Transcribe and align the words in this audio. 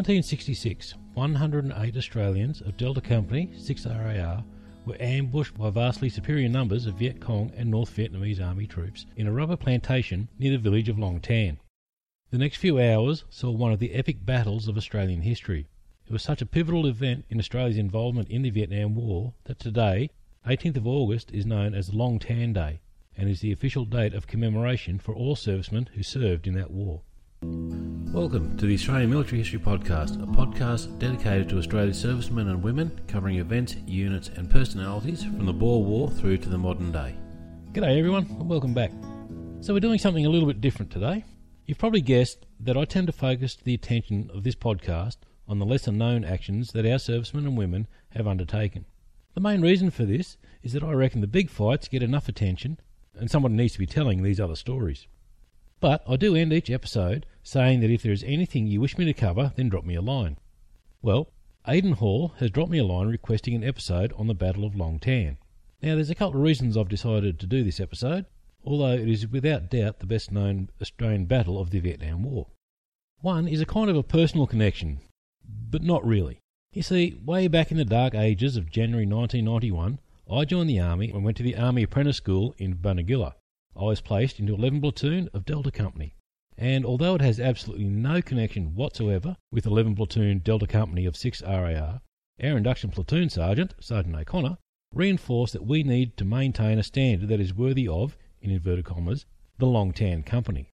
1966, 0.00 0.94
108 1.12 1.94
Australians 1.94 2.62
of 2.62 2.74
Delta 2.78 3.02
Company 3.02 3.50
6RAR 3.54 4.42
were 4.86 4.96
ambushed 4.98 5.58
by 5.58 5.68
vastly 5.68 6.08
superior 6.08 6.48
numbers 6.48 6.86
of 6.86 6.94
Viet 6.94 7.20
Cong 7.20 7.52
and 7.54 7.70
North 7.70 7.94
Vietnamese 7.94 8.42
Army 8.42 8.66
troops 8.66 9.04
in 9.14 9.26
a 9.26 9.32
rubber 9.32 9.58
plantation 9.58 10.28
near 10.38 10.52
the 10.52 10.56
village 10.56 10.88
of 10.88 10.98
Long 10.98 11.20
Tan. 11.20 11.58
The 12.30 12.38
next 12.38 12.56
few 12.56 12.80
hours 12.80 13.24
saw 13.28 13.50
one 13.50 13.72
of 13.72 13.78
the 13.78 13.92
epic 13.92 14.24
battles 14.24 14.68
of 14.68 14.78
Australian 14.78 15.20
history. 15.20 15.66
It 16.06 16.12
was 16.12 16.22
such 16.22 16.40
a 16.40 16.46
pivotal 16.46 16.86
event 16.86 17.26
in 17.28 17.38
Australia's 17.38 17.76
involvement 17.76 18.30
in 18.30 18.40
the 18.40 18.48
Vietnam 18.48 18.94
War 18.94 19.34
that 19.44 19.58
today, 19.58 20.08
18th 20.46 20.78
of 20.78 20.86
August, 20.86 21.30
is 21.30 21.44
known 21.44 21.74
as 21.74 21.92
Long 21.92 22.18
Tan 22.18 22.54
Day 22.54 22.80
and 23.18 23.28
is 23.28 23.40
the 23.40 23.52
official 23.52 23.84
date 23.84 24.14
of 24.14 24.26
commemoration 24.26 24.98
for 24.98 25.14
all 25.14 25.36
servicemen 25.36 25.90
who 25.92 26.02
served 26.02 26.46
in 26.46 26.54
that 26.54 26.70
war. 26.70 27.02
Welcome 28.12 28.56
to 28.56 28.66
the 28.66 28.74
Australian 28.74 29.10
Military 29.10 29.38
History 29.38 29.60
Podcast, 29.60 30.20
a 30.20 30.26
podcast 30.26 30.98
dedicated 30.98 31.48
to 31.48 31.58
Australia's 31.58 32.00
servicemen 32.00 32.48
and 32.48 32.60
women, 32.60 33.00
covering 33.06 33.36
events, 33.36 33.76
units, 33.86 34.30
and 34.34 34.50
personalities 34.50 35.22
from 35.22 35.46
the 35.46 35.52
Boer 35.52 35.84
War 35.84 36.10
through 36.10 36.38
to 36.38 36.48
the 36.48 36.58
modern 36.58 36.90
day. 36.90 37.14
G'day, 37.70 37.96
everyone, 37.96 38.26
and 38.28 38.48
welcome 38.48 38.74
back. 38.74 38.90
So, 39.60 39.72
we're 39.72 39.78
doing 39.78 40.00
something 40.00 40.26
a 40.26 40.28
little 40.28 40.48
bit 40.48 40.60
different 40.60 40.90
today. 40.90 41.24
You've 41.66 41.78
probably 41.78 42.00
guessed 42.00 42.46
that 42.58 42.76
I 42.76 42.84
tend 42.84 43.06
to 43.06 43.12
focus 43.12 43.56
the 43.62 43.74
attention 43.74 44.28
of 44.34 44.42
this 44.42 44.56
podcast 44.56 45.18
on 45.46 45.60
the 45.60 45.64
lesser 45.64 45.92
known 45.92 46.24
actions 46.24 46.72
that 46.72 46.84
our 46.84 46.98
servicemen 46.98 47.46
and 47.46 47.56
women 47.56 47.86
have 48.08 48.26
undertaken. 48.26 48.86
The 49.34 49.40
main 49.40 49.62
reason 49.62 49.92
for 49.92 50.04
this 50.04 50.36
is 50.64 50.72
that 50.72 50.82
I 50.82 50.90
reckon 50.94 51.20
the 51.20 51.28
big 51.28 51.48
fights 51.48 51.86
get 51.86 52.02
enough 52.02 52.28
attention, 52.28 52.80
and 53.14 53.30
someone 53.30 53.54
needs 53.54 53.74
to 53.74 53.78
be 53.78 53.86
telling 53.86 54.24
these 54.24 54.40
other 54.40 54.56
stories. 54.56 55.06
But 55.80 56.02
I 56.06 56.16
do 56.16 56.36
end 56.36 56.52
each 56.52 56.70
episode 56.70 57.26
saying 57.42 57.80
that 57.80 57.90
if 57.90 58.02
there 58.02 58.12
is 58.12 58.22
anything 58.24 58.66
you 58.66 58.80
wish 58.80 58.98
me 58.98 59.06
to 59.06 59.14
cover, 59.14 59.52
then 59.56 59.70
drop 59.70 59.84
me 59.84 59.94
a 59.94 60.02
line. 60.02 60.36
Well, 61.00 61.32
Aidan 61.66 61.92
Hall 61.92 62.34
has 62.38 62.50
dropped 62.50 62.70
me 62.70 62.78
a 62.78 62.84
line 62.84 63.08
requesting 63.08 63.54
an 63.54 63.64
episode 63.64 64.12
on 64.16 64.26
the 64.26 64.34
Battle 64.34 64.64
of 64.64 64.76
Long 64.76 64.98
Tan. 64.98 65.38
Now, 65.82 65.94
there's 65.94 66.10
a 66.10 66.14
couple 66.14 66.38
of 66.38 66.44
reasons 66.44 66.76
I've 66.76 66.88
decided 66.88 67.40
to 67.40 67.46
do 67.46 67.64
this 67.64 67.80
episode, 67.80 68.26
although 68.62 68.92
it 68.92 69.08
is 69.08 69.26
without 69.26 69.70
doubt 69.70 70.00
the 70.00 70.06
best 70.06 70.30
known 70.30 70.68
Australian 70.82 71.24
battle 71.24 71.58
of 71.58 71.70
the 71.70 71.80
Vietnam 71.80 72.24
War. 72.24 72.48
One 73.20 73.48
is 73.48 73.62
a 73.62 73.66
kind 73.66 73.88
of 73.88 73.96
a 73.96 74.02
personal 74.02 74.46
connection, 74.46 75.00
but 75.44 75.82
not 75.82 76.04
really. 76.04 76.38
You 76.72 76.82
see, 76.82 77.18
way 77.24 77.48
back 77.48 77.70
in 77.70 77.78
the 77.78 77.84
dark 77.86 78.14
ages 78.14 78.56
of 78.56 78.70
January 78.70 79.06
1991, 79.06 79.98
I 80.30 80.44
joined 80.44 80.68
the 80.68 80.80
Army 80.80 81.10
and 81.10 81.24
went 81.24 81.38
to 81.38 81.42
the 81.42 81.56
Army 81.56 81.82
Apprentice 81.82 82.18
School 82.18 82.54
in 82.58 82.74
Bonegilla. 82.76 83.34
I 83.76 83.84
was 83.84 84.00
placed 84.00 84.40
into 84.40 84.54
11 84.54 84.80
Platoon 84.80 85.28
of 85.32 85.44
Delta 85.44 85.70
Company, 85.70 86.14
and 86.58 86.84
although 86.84 87.14
it 87.14 87.20
has 87.20 87.38
absolutely 87.38 87.84
no 87.86 88.20
connection 88.20 88.74
whatsoever 88.74 89.36
with 89.52 89.64
11 89.64 89.94
Platoon 89.94 90.40
Delta 90.40 90.66
Company 90.66 91.06
of 91.06 91.16
6 91.16 91.42
RAR, 91.42 92.00
our 92.42 92.56
induction 92.56 92.90
platoon 92.90 93.30
sergeant, 93.30 93.74
Sergeant 93.80 94.16
O'Connor, 94.16 94.58
reinforced 94.92 95.52
that 95.52 95.64
we 95.64 95.82
need 95.82 96.16
to 96.16 96.24
maintain 96.24 96.78
a 96.78 96.82
standard 96.82 97.28
that 97.28 97.40
is 97.40 97.54
worthy 97.54 97.86
of, 97.86 98.16
in 98.42 98.50
inverted 98.50 98.84
commas, 98.84 99.24
the 99.58 99.66
Long 99.66 99.92
Tan 99.92 100.24
Company. 100.24 100.68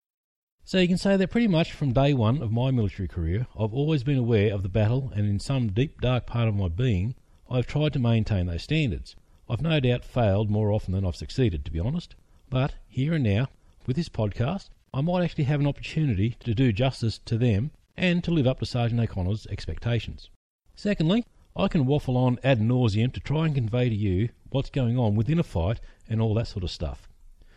So 0.64 0.78
you 0.78 0.88
can 0.88 0.98
say 0.98 1.16
that 1.16 1.30
pretty 1.30 1.48
much 1.48 1.72
from 1.72 1.92
day 1.92 2.14
one 2.14 2.40
of 2.40 2.50
my 2.50 2.70
military 2.70 3.08
career, 3.08 3.46
I've 3.58 3.74
always 3.74 4.04
been 4.04 4.18
aware 4.18 4.54
of 4.54 4.62
the 4.62 4.68
battle, 4.68 5.12
and 5.14 5.26
in 5.26 5.38
some 5.38 5.68
deep 5.68 6.00
dark 6.00 6.26
part 6.26 6.48
of 6.48 6.56
my 6.56 6.68
being, 6.68 7.14
I've 7.50 7.66
tried 7.66 7.92
to 7.92 7.98
maintain 7.98 8.46
those 8.46 8.62
standards. 8.62 9.14
I've 9.48 9.60
no 9.60 9.78
doubt 9.80 10.04
failed 10.04 10.50
more 10.50 10.72
often 10.72 10.92
than 10.92 11.04
I've 11.04 11.14
succeeded, 11.14 11.64
to 11.66 11.70
be 11.70 11.78
honest. 11.78 12.16
But 12.48 12.74
here 12.86 13.14
and 13.14 13.24
now, 13.24 13.48
with 13.86 13.96
this 13.96 14.08
podcast, 14.08 14.68
I 14.94 15.00
might 15.00 15.24
actually 15.24 15.44
have 15.44 15.60
an 15.60 15.66
opportunity 15.66 16.36
to 16.40 16.54
do 16.54 16.72
justice 16.72 17.18
to 17.24 17.36
them 17.36 17.72
and 17.96 18.22
to 18.22 18.30
live 18.30 18.46
up 18.46 18.60
to 18.60 18.66
Sergeant 18.66 19.00
O'Connor's 19.00 19.46
expectations. 19.48 20.30
Secondly, 20.74 21.24
I 21.56 21.68
can 21.68 21.86
waffle 21.86 22.16
on 22.16 22.38
ad 22.44 22.60
nauseum 22.60 23.12
to 23.14 23.20
try 23.20 23.46
and 23.46 23.54
convey 23.54 23.88
to 23.88 23.94
you 23.94 24.28
what's 24.50 24.70
going 24.70 24.96
on 24.96 25.16
within 25.16 25.38
a 25.38 25.42
fight 25.42 25.80
and 26.08 26.20
all 26.20 26.34
that 26.34 26.46
sort 26.46 26.62
of 26.62 26.70
stuff. 26.70 27.08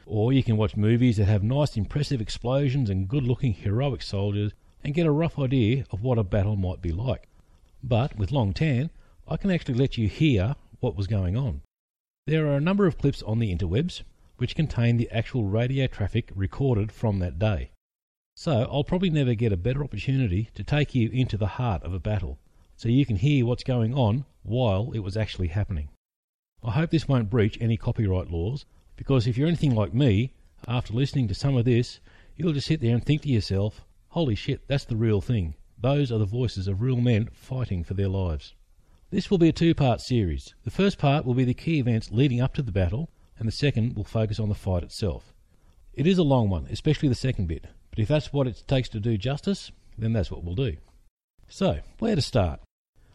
Or 0.06 0.34
you 0.34 0.42
can 0.42 0.58
watch 0.58 0.76
movies 0.76 1.18
that 1.18 1.26
have 1.26 1.44
nice, 1.44 1.78
impressive 1.78 2.20
explosions 2.20 2.90
and 2.90 3.08
good 3.08 3.24
looking, 3.24 3.54
heroic 3.54 4.02
soldiers 4.02 4.54
and 4.84 4.96
get 4.96 5.06
a 5.06 5.12
rough 5.12 5.38
idea 5.38 5.86
of 5.92 6.02
what 6.02 6.18
a 6.18 6.24
battle 6.24 6.56
might 6.56 6.82
be 6.82 6.92
like. 6.92 7.28
But 7.84 8.18
with 8.18 8.32
Long 8.32 8.54
Tan, 8.54 8.90
I 9.28 9.38
can 9.38 9.52
actually 9.52 9.76
let 9.76 9.98
you 9.98 10.08
hear 10.08 10.56
what 10.80 10.96
was 10.96 11.06
going 11.06 11.38
on. 11.38 11.62
There 12.26 12.48
are 12.48 12.56
a 12.56 12.62
number 12.62 12.88
of 12.88 12.98
clips 12.98 13.22
on 13.24 13.40
the 13.40 13.56
interwebs 13.56 14.02
which 14.40 14.56
contain 14.56 14.98
the 14.98 15.10
actual 15.12 15.44
radio 15.46 15.86
traffic 15.86 16.32
recorded 16.36 16.92
from 16.92 17.20
that 17.20 17.38
day. 17.38 17.72
So 18.36 18.68
I'll 18.72 18.84
probably 18.84 19.10
never 19.10 19.34
get 19.34 19.52
a 19.52 19.58
better 19.58 19.84
opportunity 19.84 20.50
to 20.56 20.64
take 20.64 20.96
you 20.96 21.10
into 21.10 21.38
the 21.38 21.48
heart 21.48 21.84
of 21.84 21.94
a 21.94 22.00
battle, 22.00 22.40
so 22.78 22.88
you 22.88 23.06
can 23.06 23.18
hear 23.18 23.46
what's 23.46 23.64
going 23.64 23.94
on 23.94 24.26
while 24.44 24.92
it 24.94 25.00
was 25.00 25.18
actually 25.18 25.50
happening. 25.50 25.90
I 26.64 26.72
hope 26.72 26.90
this 26.90 27.08
won't 27.08 27.30
breach 27.30 27.58
any 27.60 27.78
copyright 27.78 28.32
laws, 28.32 28.66
because 28.96 29.28
if 29.28 29.38
you're 29.38 29.48
anything 29.48 29.76
like 29.76 29.94
me, 29.94 30.34
after 30.68 30.94
listening 30.94 31.28
to 31.28 31.36
some 31.36 31.56
of 31.58 31.66
this, 31.66 32.00
you'll 32.36 32.54
just 32.54 32.68
sit 32.68 32.82
there 32.82 32.94
and 32.94 33.06
think 33.06 33.24
to 33.24 33.30
yourself, 33.30 33.86
holy 34.10 34.36
shit, 34.36 34.68
that's 34.68 34.86
the 34.86 34.96
real 34.96 35.22
thing. 35.22 35.56
Those 35.78 36.12
are 36.12 36.18
the 36.18 36.26
voices 36.26 36.68
of 36.68 36.82
real 36.82 36.98
men 36.98 37.30
fighting 37.32 37.84
for 37.84 37.94
their 37.94 38.10
lives. 38.10 38.56
This 39.10 39.30
will 39.30 39.38
be 39.38 39.50
a 39.50 39.54
two 39.54 39.74
part 39.74 40.02
series. 40.02 40.54
The 40.64 40.72
first 40.72 40.98
part 40.98 41.26
will 41.26 41.34
be 41.34 41.46
the 41.46 41.54
key 41.54 41.80
events 41.80 42.12
leading 42.12 42.42
up 42.42 42.54
to 42.56 42.62
the 42.62 42.72
battle, 42.72 43.10
and 43.40 43.48
the 43.48 43.52
second 43.52 43.96
will 43.96 44.04
focus 44.04 44.40
on 44.40 44.50
the 44.50 44.56
fight 44.56 44.84
itself. 44.84 45.34
It 45.94 46.06
is 46.06 46.18
a 46.18 46.24
long 46.24 46.50
one, 46.50 46.68
especially 46.70 47.10
the 47.10 47.16
second 47.16 47.48
bit, 47.48 47.66
but 47.90 48.00
if 48.00 48.08
that's 48.08 48.32
what 48.32 48.48
it 48.48 48.64
takes 48.68 48.90
to 48.90 49.00
do 49.00 49.18
justice, 49.18 49.72
then 49.98 50.14
that's 50.14 50.30
what 50.30 50.44
we'll 50.44 50.56
do. 50.56 50.78
So, 51.48 51.80
where 51.98 52.16
to 52.16 52.22
start? 52.22 52.60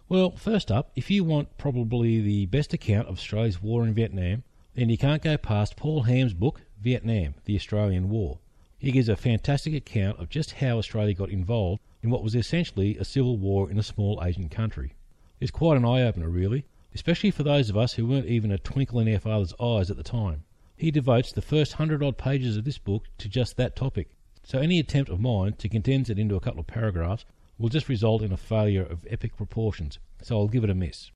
Well, 0.08 0.32
first 0.32 0.70
up, 0.70 0.90
if 0.96 1.10
you 1.10 1.24
want 1.24 1.56
probably 1.56 2.20
the 2.20 2.46
best 2.46 2.74
account 2.74 3.08
of 3.08 3.16
Australia's 3.16 3.62
war 3.62 3.84
in 3.84 3.94
Vietnam, 3.94 4.42
then 4.74 4.88
you 4.88 4.98
can't 4.98 5.22
go 5.22 5.36
past 5.36 5.76
Paul 5.76 6.02
Ham's 6.02 6.34
book, 6.34 6.62
Vietnam, 6.80 7.34
the 7.44 7.56
Australian 7.56 8.10
War. 8.10 8.38
He 8.76 8.90
gives 8.92 9.08
a 9.08 9.16
fantastic 9.16 9.72
account 9.72 10.20
of 10.20 10.28
just 10.28 10.52
how 10.52 10.78
Australia 10.78 11.14
got 11.14 11.30
involved 11.30 11.80
in 12.02 12.10
what 12.10 12.22
was 12.22 12.34
essentially 12.34 12.98
a 12.98 13.04
civil 13.04 13.38
war 13.38 13.70
in 13.70 13.78
a 13.78 13.82
small 13.82 14.20
Asian 14.22 14.48
country. 14.48 14.92
It's 15.40 15.50
quite 15.50 15.76
an 15.76 15.86
eye 15.86 16.02
opener, 16.02 16.28
really, 16.28 16.66
especially 16.94 17.30
for 17.30 17.42
those 17.42 17.68
of 17.68 17.76
us 17.76 17.94
who 17.94 18.06
weren't 18.06 18.26
even 18.26 18.52
a 18.52 18.58
twinkle 18.58 19.00
in 19.00 19.12
our 19.12 19.18
father's 19.18 19.54
eyes 19.60 19.90
at 19.90 19.96
the 19.96 20.02
time. 20.02 20.44
He 20.76 20.90
devotes 20.90 21.32
the 21.32 21.42
first 21.42 21.74
hundred 21.74 22.02
odd 22.02 22.18
pages 22.18 22.56
of 22.56 22.64
this 22.64 22.78
book 22.78 23.04
to 23.18 23.28
just 23.28 23.56
that 23.56 23.76
topic, 23.76 24.16
so 24.42 24.58
any 24.58 24.78
attempt 24.78 25.10
of 25.10 25.20
mine 25.20 25.54
to 25.54 25.68
condense 25.68 26.10
it 26.10 26.18
into 26.18 26.36
a 26.36 26.40
couple 26.40 26.60
of 26.60 26.66
paragraphs 26.66 27.24
will 27.58 27.68
just 27.68 27.88
result 27.88 28.22
in 28.22 28.32
a 28.32 28.36
failure 28.36 28.82
of 28.82 29.06
epic 29.08 29.36
proportions, 29.36 29.98
so 30.22 30.36
I'll 30.38 30.48
give 30.48 30.64
it 30.64 30.70
a 30.70 30.74
miss. 30.74 31.10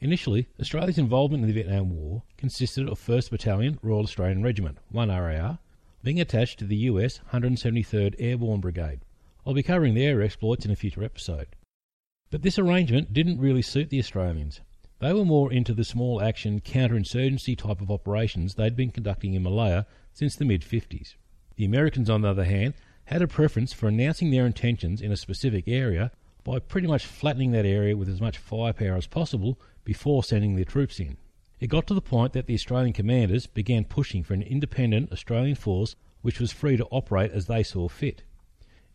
Initially, 0.00 0.48
Australia's 0.60 0.98
involvement 0.98 1.42
in 1.42 1.48
the 1.48 1.54
Vietnam 1.54 1.90
War 1.90 2.22
consisted 2.36 2.88
of 2.88 3.00
1st 3.00 3.30
Battalion 3.30 3.78
Royal 3.82 4.02
Australian 4.02 4.42
Regiment, 4.42 4.78
1 4.90 5.08
RAR, 5.08 5.58
being 6.02 6.20
attached 6.20 6.58
to 6.58 6.64
the 6.64 6.76
US 6.76 7.20
173rd 7.32 8.14
Airborne 8.18 8.60
Brigade. 8.60 9.00
I'll 9.46 9.54
be 9.54 9.62
covering 9.62 9.94
their 9.94 10.22
exploits 10.22 10.64
in 10.64 10.70
a 10.70 10.76
future 10.76 11.02
episode. 11.02 11.48
But 12.30 12.42
this 12.42 12.58
arrangement 12.58 13.12
didn't 13.12 13.40
really 13.40 13.62
suit 13.62 13.90
the 13.90 13.98
Australians. 13.98 14.60
They 15.00 15.12
were 15.12 15.24
more 15.24 15.52
into 15.52 15.74
the 15.74 15.84
small 15.84 16.22
action 16.22 16.60
counterinsurgency 16.60 17.58
type 17.58 17.80
of 17.80 17.90
operations 17.90 18.54
they'd 18.54 18.76
been 18.76 18.90
conducting 18.90 19.34
in 19.34 19.42
Malaya 19.42 19.86
since 20.12 20.36
the 20.36 20.44
mid 20.44 20.62
50s. 20.62 21.14
The 21.56 21.64
Americans, 21.64 22.08
on 22.08 22.22
the 22.22 22.28
other 22.28 22.44
hand, 22.44 22.74
had 23.06 23.20
a 23.20 23.28
preference 23.28 23.72
for 23.72 23.88
announcing 23.88 24.30
their 24.30 24.46
intentions 24.46 25.02
in 25.02 25.12
a 25.12 25.16
specific 25.16 25.68
area 25.68 26.10
by 26.42 26.58
pretty 26.58 26.86
much 26.86 27.06
flattening 27.06 27.50
that 27.52 27.66
area 27.66 27.96
with 27.96 28.08
as 28.08 28.20
much 28.20 28.38
firepower 28.38 28.96
as 28.96 29.06
possible 29.06 29.58
before 29.84 30.22
sending 30.22 30.54
their 30.54 30.64
troops 30.64 31.00
in. 31.00 31.16
It 31.60 31.68
got 31.68 31.86
to 31.88 31.94
the 31.94 32.00
point 32.00 32.32
that 32.32 32.46
the 32.46 32.54
Australian 32.54 32.92
commanders 32.92 33.46
began 33.46 33.84
pushing 33.84 34.22
for 34.22 34.34
an 34.34 34.42
independent 34.42 35.12
Australian 35.12 35.56
force 35.56 35.96
which 36.22 36.40
was 36.40 36.52
free 36.52 36.76
to 36.76 36.86
operate 36.86 37.32
as 37.32 37.46
they 37.46 37.62
saw 37.62 37.88
fit. 37.88 38.22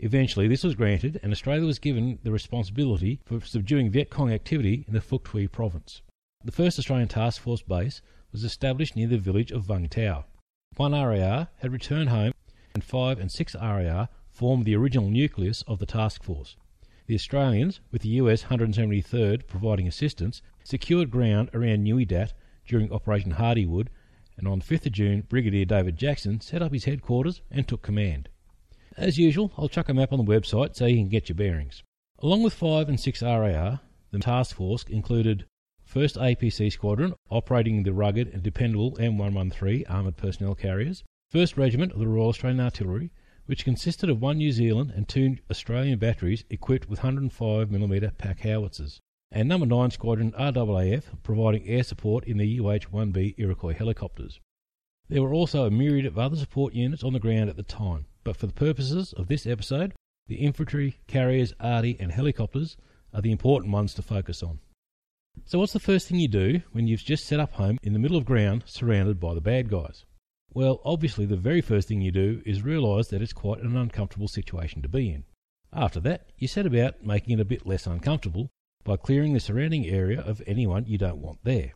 Eventually, 0.01 0.47
this 0.47 0.63
was 0.63 0.75
granted, 0.75 1.19
and 1.21 1.33
Australia 1.33 1.65
was 1.65 1.77
given 1.77 2.19
the 2.23 2.31
responsibility 2.31 3.19
for 3.25 3.41
subduing 3.41 3.91
Viet 3.91 4.09
Cong 4.09 4.31
activity 4.31 4.85
in 4.87 4.93
the 4.93 5.01
Phuoc 5.01 5.25
Tuy 5.25 5.45
province. 5.51 6.01
The 6.41 6.53
first 6.53 6.79
Australian 6.79 7.09
Task 7.09 7.41
Force 7.41 7.61
base 7.61 8.01
was 8.31 8.45
established 8.45 8.95
near 8.95 9.09
the 9.09 9.17
village 9.17 9.51
of 9.51 9.65
Vung 9.65 9.89
Tau. 9.89 10.23
1 10.77 10.93
RAR 10.93 11.49
had 11.57 11.73
returned 11.73 12.07
home, 12.07 12.31
and 12.73 12.81
5 12.81 13.19
and 13.19 13.29
6 13.29 13.55
RAR 13.55 14.07
formed 14.29 14.63
the 14.63 14.75
original 14.75 15.09
nucleus 15.09 15.63
of 15.63 15.79
the 15.79 15.85
task 15.85 16.23
force. 16.23 16.55
The 17.07 17.15
Australians, 17.15 17.81
with 17.91 18.01
the 18.03 18.21
US 18.21 18.43
173rd 18.43 19.47
providing 19.47 19.85
assistance, 19.85 20.41
secured 20.63 21.11
ground 21.11 21.49
around 21.53 21.83
Nui 21.83 22.05
Dat 22.05 22.31
during 22.65 22.89
Operation 22.93 23.31
Hardihood, 23.31 23.89
and 24.37 24.47
on 24.47 24.61
5th 24.61 24.89
June, 24.93 25.23
Brigadier 25.27 25.65
David 25.65 25.97
Jackson 25.97 26.39
set 26.39 26.61
up 26.61 26.71
his 26.71 26.85
headquarters 26.85 27.41
and 27.51 27.67
took 27.67 27.81
command. 27.81 28.29
As 28.99 29.17
usual, 29.17 29.53
I'll 29.57 29.69
chuck 29.69 29.87
a 29.87 29.93
map 29.93 30.11
on 30.11 30.17
the 30.17 30.29
website 30.29 30.75
so 30.75 30.85
you 30.85 30.97
can 30.97 31.07
get 31.07 31.29
your 31.29 31.37
bearings. 31.37 31.83
Along 32.21 32.43
with 32.43 32.53
5 32.53 32.89
and 32.89 32.99
6 32.99 33.21
RAR, 33.21 33.79
the 34.11 34.19
task 34.19 34.57
force 34.57 34.83
included 34.89 35.45
1st 35.89 36.17
APC 36.17 36.69
Squadron, 36.69 37.13
operating 37.29 37.83
the 37.83 37.93
rugged 37.93 38.27
and 38.27 38.43
dependable 38.43 38.97
M113 38.97 39.89
armoured 39.89 40.17
personnel 40.17 40.53
carriers, 40.53 41.05
1st 41.33 41.55
Regiment 41.55 41.93
of 41.93 41.99
the 41.99 42.09
Royal 42.09 42.27
Australian 42.27 42.59
Artillery, 42.59 43.09
which 43.45 43.63
consisted 43.63 44.09
of 44.09 44.21
one 44.21 44.37
New 44.37 44.51
Zealand 44.51 44.91
and 44.93 45.07
two 45.07 45.37
Australian 45.49 45.97
batteries 45.97 46.43
equipped 46.49 46.89
with 46.89 46.99
105mm 46.99 48.17
pack 48.17 48.41
howitzers, 48.41 48.99
and 49.31 49.47
Number 49.47 49.65
9 49.65 49.91
Squadron 49.91 50.33
RAAF 50.33 51.23
providing 51.23 51.65
air 51.69 51.83
support 51.83 52.25
in 52.25 52.35
the 52.35 52.59
UH-1B 52.59 53.35
Iroquois 53.37 53.75
helicopters. 53.75 54.41
There 55.07 55.23
were 55.23 55.33
also 55.33 55.65
a 55.65 55.71
myriad 55.71 56.05
of 56.05 56.19
other 56.19 56.35
support 56.35 56.73
units 56.73 57.05
on 57.05 57.13
the 57.13 57.19
ground 57.21 57.49
at 57.49 57.55
the 57.55 57.63
time, 57.63 58.05
but 58.23 58.37
for 58.37 58.47
the 58.47 58.53
purposes 58.53 59.13
of 59.13 59.27
this 59.27 59.45
episode, 59.45 59.93
the 60.27 60.35
infantry, 60.35 60.99
carriers, 61.07 61.53
arty, 61.59 61.97
and 61.99 62.11
helicopters 62.11 62.77
are 63.13 63.21
the 63.21 63.31
important 63.31 63.73
ones 63.73 63.93
to 63.95 64.01
focus 64.01 64.43
on. 64.43 64.59
So, 65.45 65.59
what's 65.59 65.73
the 65.73 65.79
first 65.79 66.07
thing 66.07 66.19
you 66.19 66.27
do 66.27 66.61
when 66.71 66.87
you've 66.87 67.03
just 67.03 67.25
set 67.25 67.39
up 67.39 67.53
home 67.53 67.77
in 67.81 67.93
the 67.93 67.99
middle 67.99 68.17
of 68.17 68.25
ground 68.25 68.63
surrounded 68.65 69.19
by 69.19 69.33
the 69.33 69.41
bad 69.41 69.69
guys? 69.69 70.05
Well, 70.53 70.81
obviously, 70.83 71.25
the 71.25 71.37
very 71.37 71.61
first 71.61 71.87
thing 71.87 72.01
you 72.01 72.11
do 72.11 72.41
is 72.45 72.63
realise 72.63 73.07
that 73.07 73.21
it's 73.21 73.33
quite 73.33 73.61
an 73.61 73.77
uncomfortable 73.77 74.27
situation 74.27 74.81
to 74.81 74.89
be 74.89 75.09
in. 75.09 75.23
After 75.71 75.99
that, 76.01 76.31
you 76.37 76.47
set 76.47 76.65
about 76.65 77.03
making 77.03 77.37
it 77.37 77.41
a 77.41 77.45
bit 77.45 77.65
less 77.65 77.85
uncomfortable 77.85 78.49
by 78.83 78.97
clearing 78.97 79.33
the 79.33 79.39
surrounding 79.39 79.85
area 79.85 80.19
of 80.19 80.41
anyone 80.47 80.85
you 80.87 80.97
don't 80.97 81.21
want 81.21 81.39
there. 81.43 81.73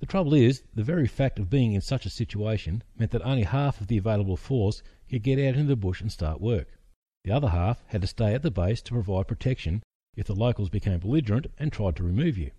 The 0.00 0.06
trouble 0.06 0.32
is, 0.32 0.62
the 0.72 0.84
very 0.84 1.08
fact 1.08 1.40
of 1.40 1.50
being 1.50 1.72
in 1.72 1.80
such 1.80 2.06
a 2.06 2.10
situation 2.10 2.84
meant 2.96 3.10
that 3.10 3.22
only 3.22 3.42
half 3.42 3.80
of 3.80 3.88
the 3.88 3.98
available 3.98 4.36
force 4.36 4.80
could 5.10 5.24
get 5.24 5.40
out 5.40 5.56
into 5.56 5.64
the 5.64 5.74
bush 5.74 6.00
and 6.00 6.12
start 6.12 6.40
work. 6.40 6.78
The 7.24 7.32
other 7.32 7.48
half 7.48 7.82
had 7.88 8.02
to 8.02 8.06
stay 8.06 8.32
at 8.32 8.42
the 8.42 8.50
base 8.52 8.80
to 8.82 8.92
provide 8.92 9.26
protection 9.26 9.82
if 10.14 10.26
the 10.26 10.36
locals 10.36 10.68
became 10.68 11.00
belligerent 11.00 11.48
and 11.58 11.72
tried 11.72 11.96
to 11.96 12.04
remove 12.04 12.38
you. 12.38 12.52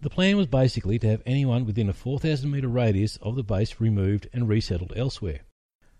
The 0.00 0.08
plan 0.08 0.38
was 0.38 0.46
basically 0.46 0.98
to 1.00 1.08
have 1.08 1.22
anyone 1.26 1.66
within 1.66 1.90
a 1.90 1.92
4,000 1.92 2.50
metre 2.50 2.68
radius 2.68 3.18
of 3.18 3.36
the 3.36 3.44
base 3.44 3.78
removed 3.78 4.28
and 4.32 4.48
resettled 4.48 4.94
elsewhere. 4.96 5.40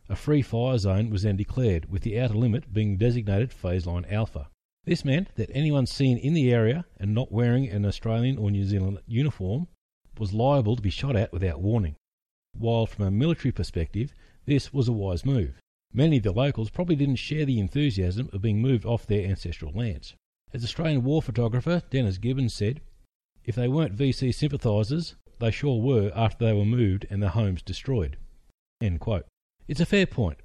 A 0.09 0.17
free 0.17 0.41
fire 0.41 0.79
zone 0.79 1.11
was 1.11 1.25
then 1.25 1.37
declared, 1.37 1.91
with 1.91 2.03
the 2.03 2.19
outer 2.19 2.35
limit 2.35 2.73
being 2.73 2.97
designated 2.97 3.53
phase 3.53 3.85
line 3.85 4.07
alpha. 4.07 4.49
This 4.87 5.05
meant 5.05 5.35
that 5.35 5.51
anyone 5.53 5.85
seen 5.85 6.17
in 6.17 6.33
the 6.33 6.53
area 6.53 6.87
and 6.99 7.15
not 7.15 7.33
wearing 7.33 7.69
an 7.69 7.85
Australian 7.85 8.39
or 8.39 8.51
New 8.51 8.65
Zealand 8.65 9.01
uniform 9.07 9.69
was 10.19 10.33
liable 10.33 10.77
to 10.77 10.83
be 10.83 10.91
shot 10.91 11.17
at 11.17 11.33
without 11.33 11.61
warning. 11.61 11.97
While 12.57 12.87
from 12.87 13.05
a 13.05 13.11
military 13.11 13.53
perspective, 13.53 14.15
this 14.47 14.73
was 14.73 14.89
a 14.89 14.93
wise 14.93 15.25
move. 15.25 15.61
Many 15.93 16.19
of 16.19 16.23
the 16.23 16.33
locals 16.33 16.71
probably 16.71 16.97
didn't 16.97 17.17
share 17.17 17.45
the 17.45 17.61
enthusiasm 17.61 18.29
of 18.33 18.43
being 18.43 18.61
moved 18.61 18.85
off 18.85 19.07
their 19.07 19.27
ancestral 19.27 19.73
lands. 19.73 20.15
As 20.53 20.65
Australian 20.65 21.05
war 21.05 21.21
photographer 21.21 21.83
Dennis 21.91 22.19
Gibbons 22.19 22.55
said, 22.55 22.81
if 23.45 23.55
they 23.55 23.69
weren't 23.69 23.97
VC 23.97 24.35
sympathisers, 24.35 25.17
they 25.39 25.51
sure 25.51 25.81
were 25.81 26.11
after 26.15 26.45
they 26.47 26.53
were 26.53 26.65
moved 26.65 27.07
and 27.11 27.23
their 27.23 27.31
homes 27.31 27.63
destroyed. 27.63 28.17
It's 28.81 29.81
a 29.81 29.87
fair 29.87 30.07
point, 30.07 30.39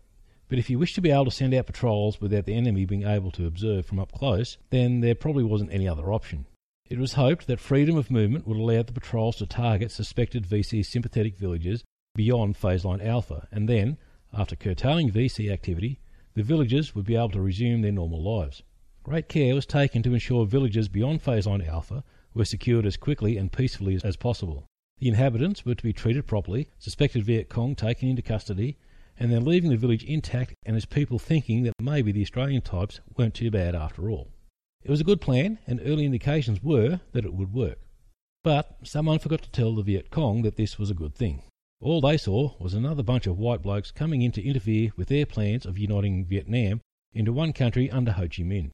but 0.50 0.60
if 0.60 0.70
you 0.70 0.78
wish 0.78 0.94
to 0.96 1.02
be 1.02 1.12
able 1.12 1.26
to 1.26 1.32
send 1.32 1.54
out 1.54 1.66
patrols 1.66 2.20
without 2.20 2.46
the 2.46 2.56
enemy 2.56 2.86
being 2.86 3.04
able 3.08 3.32
to 3.32 3.48
observe 3.48 3.86
from 3.86 4.00
up 4.00 4.12
close, 4.12 4.58
then 4.70 5.00
there 5.00 5.16
probably 5.16 5.44
wasn't 5.44 5.74
any 5.74 5.88
other 5.88 6.12
option. 6.12 6.46
It 6.92 7.00
was 7.00 7.14
hoped 7.14 7.48
that 7.48 7.62
freedom 7.62 7.96
of 7.96 8.12
movement 8.12 8.46
would 8.46 8.58
allow 8.58 8.84
the 8.84 8.92
patrols 8.92 9.38
to 9.38 9.46
target 9.46 9.92
suspected 9.92 10.46
VC 10.46 10.86
sympathetic 10.86 11.38
villages 11.38 11.86
beyond 12.16 12.58
phase 12.58 12.84
line 12.84 13.00
alpha, 13.00 13.48
and 13.50 13.70
then, 13.70 13.98
after 14.34 14.58
curtailing 14.58 15.10
VC 15.10 15.50
activity, 15.50 16.02
the 16.34 16.44
villagers 16.44 16.94
would 16.94 17.06
be 17.06 17.16
able 17.16 17.30
to 17.30 17.40
resume 17.40 17.82
their 17.82 17.94
normal 17.94 18.22
lives. 18.22 18.62
Great 19.04 19.30
care 19.30 19.56
was 19.56 19.66
taken 19.66 20.04
to 20.04 20.14
ensure 20.14 20.46
villages 20.46 20.90
beyond 20.90 21.22
phase 21.22 21.48
line 21.48 21.62
alpha 21.62 22.04
were 22.34 22.44
secured 22.44 22.86
as 22.86 22.98
quickly 22.98 23.38
and 23.38 23.54
peacefully 23.54 23.98
as 24.04 24.18
possible. 24.18 24.66
The 25.00 25.08
inhabitants 25.08 25.66
were 25.66 25.76
to 25.76 25.84
be 25.84 25.94
treated 25.94 26.28
properly, 26.28 26.68
suspected 26.78 27.24
Viet 27.24 27.48
Cong 27.48 27.74
taken 27.74 28.10
into 28.10 28.22
custody, 28.22 28.78
and 29.18 29.32
then 29.32 29.46
leaving 29.46 29.70
the 29.70 29.78
village 29.78 30.04
intact 30.04 30.56
and 30.66 30.76
as 30.76 30.84
people 30.84 31.20
thinking 31.20 31.64
that 31.64 31.74
maybe 31.80 32.12
the 32.12 32.22
Australian 32.22 32.64
types 32.64 33.00
weren't 33.16 33.34
too 33.34 33.50
bad 33.50 33.76
after 33.76 34.10
all. 34.10 34.28
It 34.84 34.90
was 34.90 35.00
a 35.00 35.06
good 35.06 35.22
plan, 35.22 35.60
and 35.68 35.80
early 35.84 36.06
indications 36.06 36.64
were 36.64 37.02
that 37.12 37.26
it 37.26 37.34
would 37.34 37.54
work. 37.54 37.80
But 38.44 38.78
someone 38.84 39.20
forgot 39.20 39.44
to 39.44 39.52
tell 39.52 39.76
the 39.76 39.84
Viet 39.84 40.10
Cong 40.10 40.42
that 40.42 40.56
this 40.56 40.80
was 40.80 40.90
a 40.90 40.96
good 40.96 41.14
thing. 41.14 41.44
All 41.80 42.02
they 42.02 42.18
saw 42.18 42.56
was 42.60 42.74
another 42.74 43.04
bunch 43.04 43.28
of 43.28 43.38
white 43.38 43.62
blokes 43.62 43.92
coming 43.92 44.22
in 44.22 44.32
to 44.34 44.44
interfere 44.44 44.92
with 44.96 45.08
their 45.08 45.26
plans 45.26 45.66
of 45.66 45.78
uniting 45.78 46.26
Vietnam 46.26 46.82
into 47.14 47.34
one 47.34 47.54
country 47.54 47.90
under 47.92 48.14
Ho 48.14 48.24
Chi 48.24 48.44
Minh. 48.44 48.72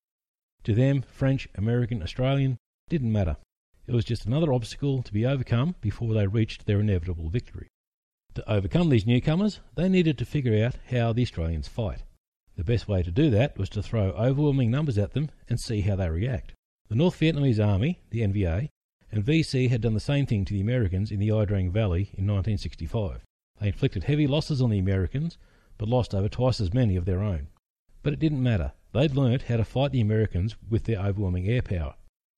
To 0.63 0.73
them, 0.73 1.01
French, 1.01 1.47
American, 1.55 2.01
Australian 2.01 2.57
didn't 2.89 3.11
matter. 3.11 3.37
It 3.85 3.93
was 3.93 4.05
just 4.05 4.25
another 4.25 4.53
obstacle 4.53 5.01
to 5.03 5.13
be 5.13 5.25
overcome 5.25 5.75
before 5.81 6.13
they 6.13 6.27
reached 6.27 6.65
their 6.65 6.79
inevitable 6.79 7.29
victory. 7.29 7.67
To 8.35 8.49
overcome 8.49 8.89
these 8.89 9.07
newcomers, 9.07 9.61
they 9.75 9.89
needed 9.89 10.17
to 10.17 10.25
figure 10.25 10.65
out 10.65 10.75
how 10.91 11.13
the 11.13 11.23
Australians 11.23 11.67
fight. 11.67 12.03
The 12.57 12.63
best 12.63 12.87
way 12.87 13.03
to 13.03 13.11
do 13.11 13.29
that 13.29 13.55
was 13.57 13.69
to 13.69 13.83
throw 13.83 14.09
overwhelming 14.11 14.71
numbers 14.71 14.97
at 14.97 15.13
them 15.13 15.29
and 15.47 15.59
see 15.59 15.81
how 15.81 15.95
they 15.95 16.09
react. 16.09 16.53
The 16.89 16.95
North 16.95 17.19
Vietnamese 17.19 17.63
Army, 17.63 18.01
the 18.09 18.21
NVA, 18.21 18.69
and 19.11 19.23
VC 19.23 19.69
had 19.69 19.81
done 19.81 19.93
the 19.93 19.99
same 19.99 20.25
thing 20.25 20.43
to 20.45 20.53
the 20.53 20.61
Americans 20.61 21.11
in 21.11 21.19
the 21.19 21.27
Ia 21.27 21.45
Drang 21.45 21.71
Valley 21.71 22.09
in 22.17 22.25
1965. 22.25 23.23
They 23.59 23.67
inflicted 23.67 24.05
heavy 24.05 24.25
losses 24.25 24.59
on 24.59 24.71
the 24.71 24.79
Americans, 24.79 25.37
but 25.77 25.87
lost 25.87 26.15
over 26.15 26.27
twice 26.27 26.59
as 26.59 26.73
many 26.73 26.95
of 26.95 27.05
their 27.05 27.21
own. 27.21 27.47
But 28.01 28.13
it 28.13 28.19
didn't 28.19 28.41
matter. 28.41 28.73
They'd 28.91 29.15
learnt 29.15 29.43
how 29.43 29.57
to 29.57 29.63
fight 29.63 29.91
the 29.91 30.01
Americans 30.01 30.55
with 30.67 30.85
their 30.85 30.99
overwhelming 30.99 31.47
air 31.47 31.61
power. 31.61 31.93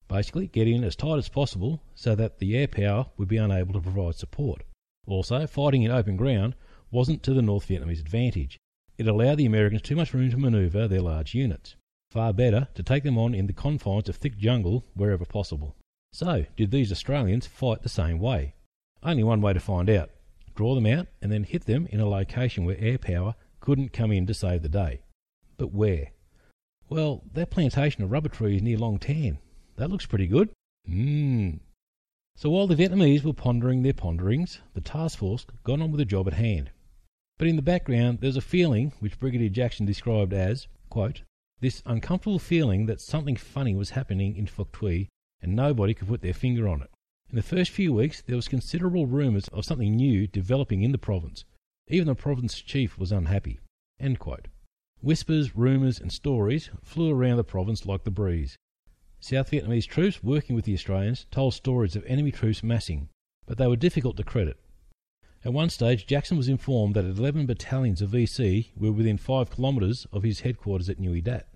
Basically, 0.06 0.48
get 0.48 0.68
in 0.68 0.84
as 0.84 0.96
tight 0.96 1.16
as 1.16 1.30
possible 1.30 1.82
so 1.94 2.14
that 2.14 2.40
the 2.40 2.58
air 2.58 2.68
power 2.68 3.06
would 3.16 3.28
be 3.28 3.38
unable 3.38 3.72
to 3.72 3.80
provide 3.80 4.16
support. 4.16 4.64
Also, 5.06 5.46
fighting 5.46 5.82
in 5.82 5.90
open 5.90 6.16
ground 6.16 6.56
wasn't 6.90 7.22
to 7.22 7.32
the 7.32 7.40
North 7.40 7.68
Vietnamese 7.68 8.00
advantage. 8.00 8.58
It 9.00 9.08
allowed 9.08 9.38
the 9.38 9.46
Americans 9.46 9.80
too 9.80 9.96
much 9.96 10.12
room 10.12 10.30
to 10.30 10.36
manoeuvre 10.36 10.86
their 10.86 11.00
large 11.00 11.34
units. 11.34 11.74
Far 12.10 12.34
better 12.34 12.68
to 12.74 12.82
take 12.82 13.02
them 13.02 13.16
on 13.16 13.34
in 13.34 13.46
the 13.46 13.54
confines 13.54 14.10
of 14.10 14.16
thick 14.16 14.36
jungle 14.36 14.84
wherever 14.92 15.24
possible. 15.24 15.74
So, 16.12 16.44
did 16.54 16.70
these 16.70 16.92
Australians 16.92 17.46
fight 17.46 17.80
the 17.80 17.88
same 17.88 18.18
way? 18.18 18.56
Only 19.02 19.24
one 19.24 19.40
way 19.40 19.54
to 19.54 19.58
find 19.58 19.88
out 19.88 20.10
draw 20.54 20.74
them 20.74 20.84
out 20.84 21.06
and 21.22 21.32
then 21.32 21.44
hit 21.44 21.64
them 21.64 21.86
in 21.86 21.98
a 21.98 22.06
location 22.06 22.66
where 22.66 22.76
air 22.78 22.98
power 22.98 23.36
couldn't 23.60 23.94
come 23.94 24.12
in 24.12 24.26
to 24.26 24.34
save 24.34 24.60
the 24.60 24.68
day. 24.68 25.00
But 25.56 25.72
where? 25.72 26.10
Well, 26.90 27.22
that 27.32 27.48
plantation 27.48 28.04
of 28.04 28.10
rubber 28.10 28.28
trees 28.28 28.60
near 28.60 28.76
Long 28.76 28.98
Tan, 28.98 29.38
that 29.76 29.88
looks 29.88 30.04
pretty 30.04 30.26
good. 30.26 30.50
Mmm. 30.86 31.60
So 32.36 32.50
while 32.50 32.66
the 32.66 32.76
Vietnamese 32.76 33.24
were 33.24 33.32
pondering 33.32 33.82
their 33.82 33.94
ponderings, 33.94 34.60
the 34.74 34.82
task 34.82 35.20
force 35.20 35.46
got 35.64 35.80
on 35.80 35.90
with 35.90 36.00
the 36.00 36.04
job 36.04 36.26
at 36.26 36.34
hand. 36.34 36.70
But 37.40 37.48
in 37.48 37.56
the 37.56 37.62
background, 37.62 38.20
there 38.20 38.28
was 38.28 38.36
a 38.36 38.42
feeling 38.42 38.92
which 39.00 39.18
Brigadier 39.18 39.48
Jackson 39.48 39.86
described 39.86 40.34
as, 40.34 40.68
quote, 40.90 41.22
this 41.60 41.82
uncomfortable 41.86 42.38
feeling 42.38 42.84
that 42.84 43.00
something 43.00 43.34
funny 43.34 43.74
was 43.74 43.96
happening 43.96 44.36
in 44.36 44.46
Tuy 44.46 45.08
and 45.40 45.56
nobody 45.56 45.94
could 45.94 46.08
put 46.08 46.20
their 46.20 46.34
finger 46.34 46.68
on 46.68 46.82
it. 46.82 46.90
In 47.30 47.36
the 47.36 47.42
first 47.42 47.70
few 47.70 47.94
weeks, 47.94 48.20
there 48.20 48.36
was 48.36 48.46
considerable 48.46 49.06
rumours 49.06 49.48
of 49.54 49.64
something 49.64 49.96
new 49.96 50.26
developing 50.26 50.82
in 50.82 50.92
the 50.92 50.98
province. 50.98 51.46
Even 51.88 52.08
the 52.08 52.14
province 52.14 52.60
chief 52.60 52.98
was 52.98 53.10
unhappy. 53.10 53.58
Whispers, 55.00 55.56
rumours, 55.56 55.98
and 55.98 56.12
stories 56.12 56.68
flew 56.82 57.10
around 57.10 57.38
the 57.38 57.42
province 57.42 57.86
like 57.86 58.04
the 58.04 58.10
breeze. 58.10 58.58
South 59.18 59.50
Vietnamese 59.50 59.86
troops 59.86 60.22
working 60.22 60.54
with 60.54 60.66
the 60.66 60.74
Australians 60.74 61.24
told 61.30 61.54
stories 61.54 61.96
of 61.96 62.04
enemy 62.04 62.32
troops 62.32 62.62
massing, 62.62 63.08
but 63.46 63.56
they 63.56 63.66
were 63.66 63.76
difficult 63.76 64.18
to 64.18 64.24
credit. 64.24 64.58
At 65.42 65.54
one 65.54 65.70
stage, 65.70 66.06
Jackson 66.06 66.36
was 66.36 66.48
informed 66.48 66.94
that 66.94 67.06
11 67.06 67.46
battalions 67.46 68.02
of 68.02 68.10
VC 68.10 68.68
were 68.76 68.92
within 68.92 69.16
5 69.16 69.50
kilometres 69.50 70.06
of 70.12 70.22
his 70.22 70.40
headquarters 70.40 70.90
at 70.90 71.00
Nui 71.00 71.22
Dat. 71.22 71.48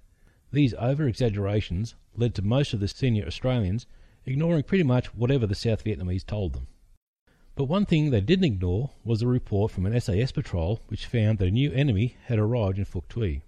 These 0.51 0.73
over 0.75 1.07
exaggerations 1.07 1.95
led 2.17 2.35
to 2.37 2.43
most 2.43 2.73
of 2.73 2.81
the 2.81 2.89
senior 2.89 3.27
Australians 3.27 3.87
ignoring 4.25 4.63
pretty 4.63 4.85
much 4.85 5.15
whatever 5.15 5.47
the 5.47 5.55
South 5.55 5.85
Vietnamese 5.85 6.25
told 6.25 6.55
them. 6.55 6.67
But 7.57 7.67
one 7.67 7.85
thing 7.85 8.11
they 8.11 8.23
didn't 8.23 8.47
ignore 8.47 8.93
was 9.05 9.21
a 9.21 9.27
report 9.27 9.71
from 9.71 9.85
an 9.85 10.01
SAS 10.01 10.33
patrol 10.33 10.81
which 10.89 11.05
found 11.05 11.39
that 11.39 11.49
a 11.49 11.51
new 11.51 11.71
enemy 11.73 12.17
had 12.25 12.39
arrived 12.39 12.79
in 12.79 12.87
Phuoc 12.87 13.09
Tuy. 13.09 13.43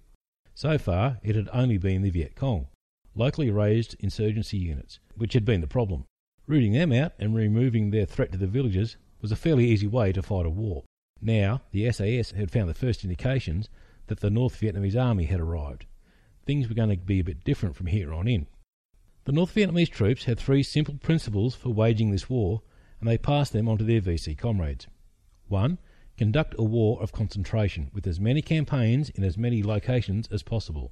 So 0.53 0.77
far, 0.77 1.19
it 1.23 1.35
had 1.35 1.49
only 1.51 1.79
been 1.79 2.03
the 2.03 2.11
Viet 2.11 2.35
Cong 2.35 2.67
locally 3.15 3.49
raised 3.49 3.95
insurgency 3.99 4.57
units, 4.57 4.99
which 5.15 5.33
had 5.33 5.45
been 5.45 5.61
the 5.61 5.67
problem. 5.67 6.05
Rooting 6.45 6.73
them 6.73 6.91
out 6.91 7.13
and 7.17 7.35
removing 7.35 7.89
their 7.89 8.05
threat 8.05 8.31
to 8.31 8.37
the 8.37 8.45
villagers 8.45 8.97
was 9.21 9.31
a 9.31 9.35
fairly 9.35 9.67
easy 9.67 9.87
way 9.87 10.11
to 10.11 10.21
fight 10.21 10.45
a 10.45 10.49
war. 10.49 10.83
Now, 11.21 11.61
the 11.71 11.91
SAS 11.91 12.31
had 12.31 12.51
found 12.51 12.69
the 12.69 12.73
first 12.73 13.03
indications 13.03 13.69
that 14.07 14.19
the 14.19 14.29
North 14.29 14.59
Vietnamese 14.59 14.99
army 14.99 15.25
had 15.25 15.39
arrived. 15.39 15.85
Things 16.45 16.69
were 16.69 16.75
going 16.75 16.89
to 16.89 16.97
be 16.97 17.19
a 17.19 17.23
bit 17.23 17.43
different 17.43 17.75
from 17.75 17.87
here 17.87 18.13
on 18.13 18.27
in. 18.27 18.47
The 19.25 19.31
North 19.31 19.53
Vietnamese 19.53 19.89
troops 19.89 20.23
had 20.25 20.39
three 20.39 20.63
simple 20.63 20.95
principles 20.95 21.55
for 21.55 21.69
waging 21.69 22.11
this 22.11 22.29
war, 22.29 22.61
and 22.99 23.09
they 23.09 23.17
passed 23.17 23.51
them 23.51 23.67
on 23.67 23.77
to 23.77 23.83
their 23.83 24.01
VC 24.01 24.37
comrades. 24.37 24.87
1. 25.47 25.77
Conduct 26.17 26.55
a 26.57 26.63
war 26.63 27.01
of 27.01 27.11
concentration 27.11 27.91
with 27.93 28.07
as 28.07 28.19
many 28.19 28.41
campaigns 28.41 29.09
in 29.09 29.23
as 29.23 29.37
many 29.37 29.61
locations 29.61 30.27
as 30.27 30.43
possible. 30.43 30.91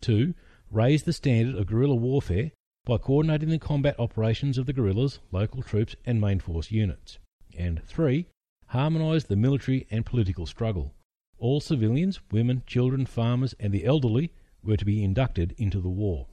2. 0.00 0.34
Raise 0.70 1.02
the 1.02 1.12
standard 1.12 1.54
of 1.56 1.66
guerrilla 1.66 1.94
warfare 1.94 2.52
by 2.84 2.98
coordinating 2.98 3.50
the 3.50 3.58
combat 3.58 3.98
operations 3.98 4.58
of 4.58 4.66
the 4.66 4.72
guerrillas, 4.72 5.20
local 5.30 5.62
troops, 5.62 5.94
and 6.04 6.20
main 6.20 6.40
force 6.40 6.70
units. 6.70 7.18
And 7.56 7.82
3 7.84 8.26
harmonise 8.68 9.24
the 9.24 9.36
military 9.36 9.86
and 9.90 10.04
political 10.04 10.46
struggle. 10.46 10.94
All 11.38 11.60
civilians, 11.60 12.20
women, 12.30 12.62
children, 12.66 13.06
farmers, 13.06 13.54
and 13.60 13.72
the 13.72 13.84
elderly 13.84 14.32
were 14.62 14.76
to 14.76 14.84
be 14.84 15.04
inducted 15.04 15.54
into 15.58 15.80
the 15.80 15.88
war. 15.88 16.26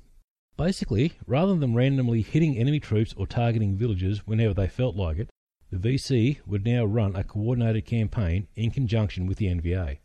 Basically, 0.58 1.14
rather 1.28 1.56
than 1.56 1.76
randomly 1.76 2.22
hitting 2.22 2.58
enemy 2.58 2.80
troops 2.80 3.14
or 3.18 3.28
targeting 3.28 3.76
villages 3.76 4.26
whenever 4.28 4.54
they 4.54 4.68
felt 4.68 4.96
like 4.96 5.18
it, 5.18 5.30
the 5.72 5.78
VC 5.78 6.40
would 6.46 6.66
now 6.66 6.86
run 6.86 7.16
a 7.16 7.24
coordinated 7.24 7.86
campaign 7.86 8.48
in 8.56 8.72
conjunction 8.72 9.26
with 9.26 9.38
the 9.38 9.48
NVA. 9.48 10.00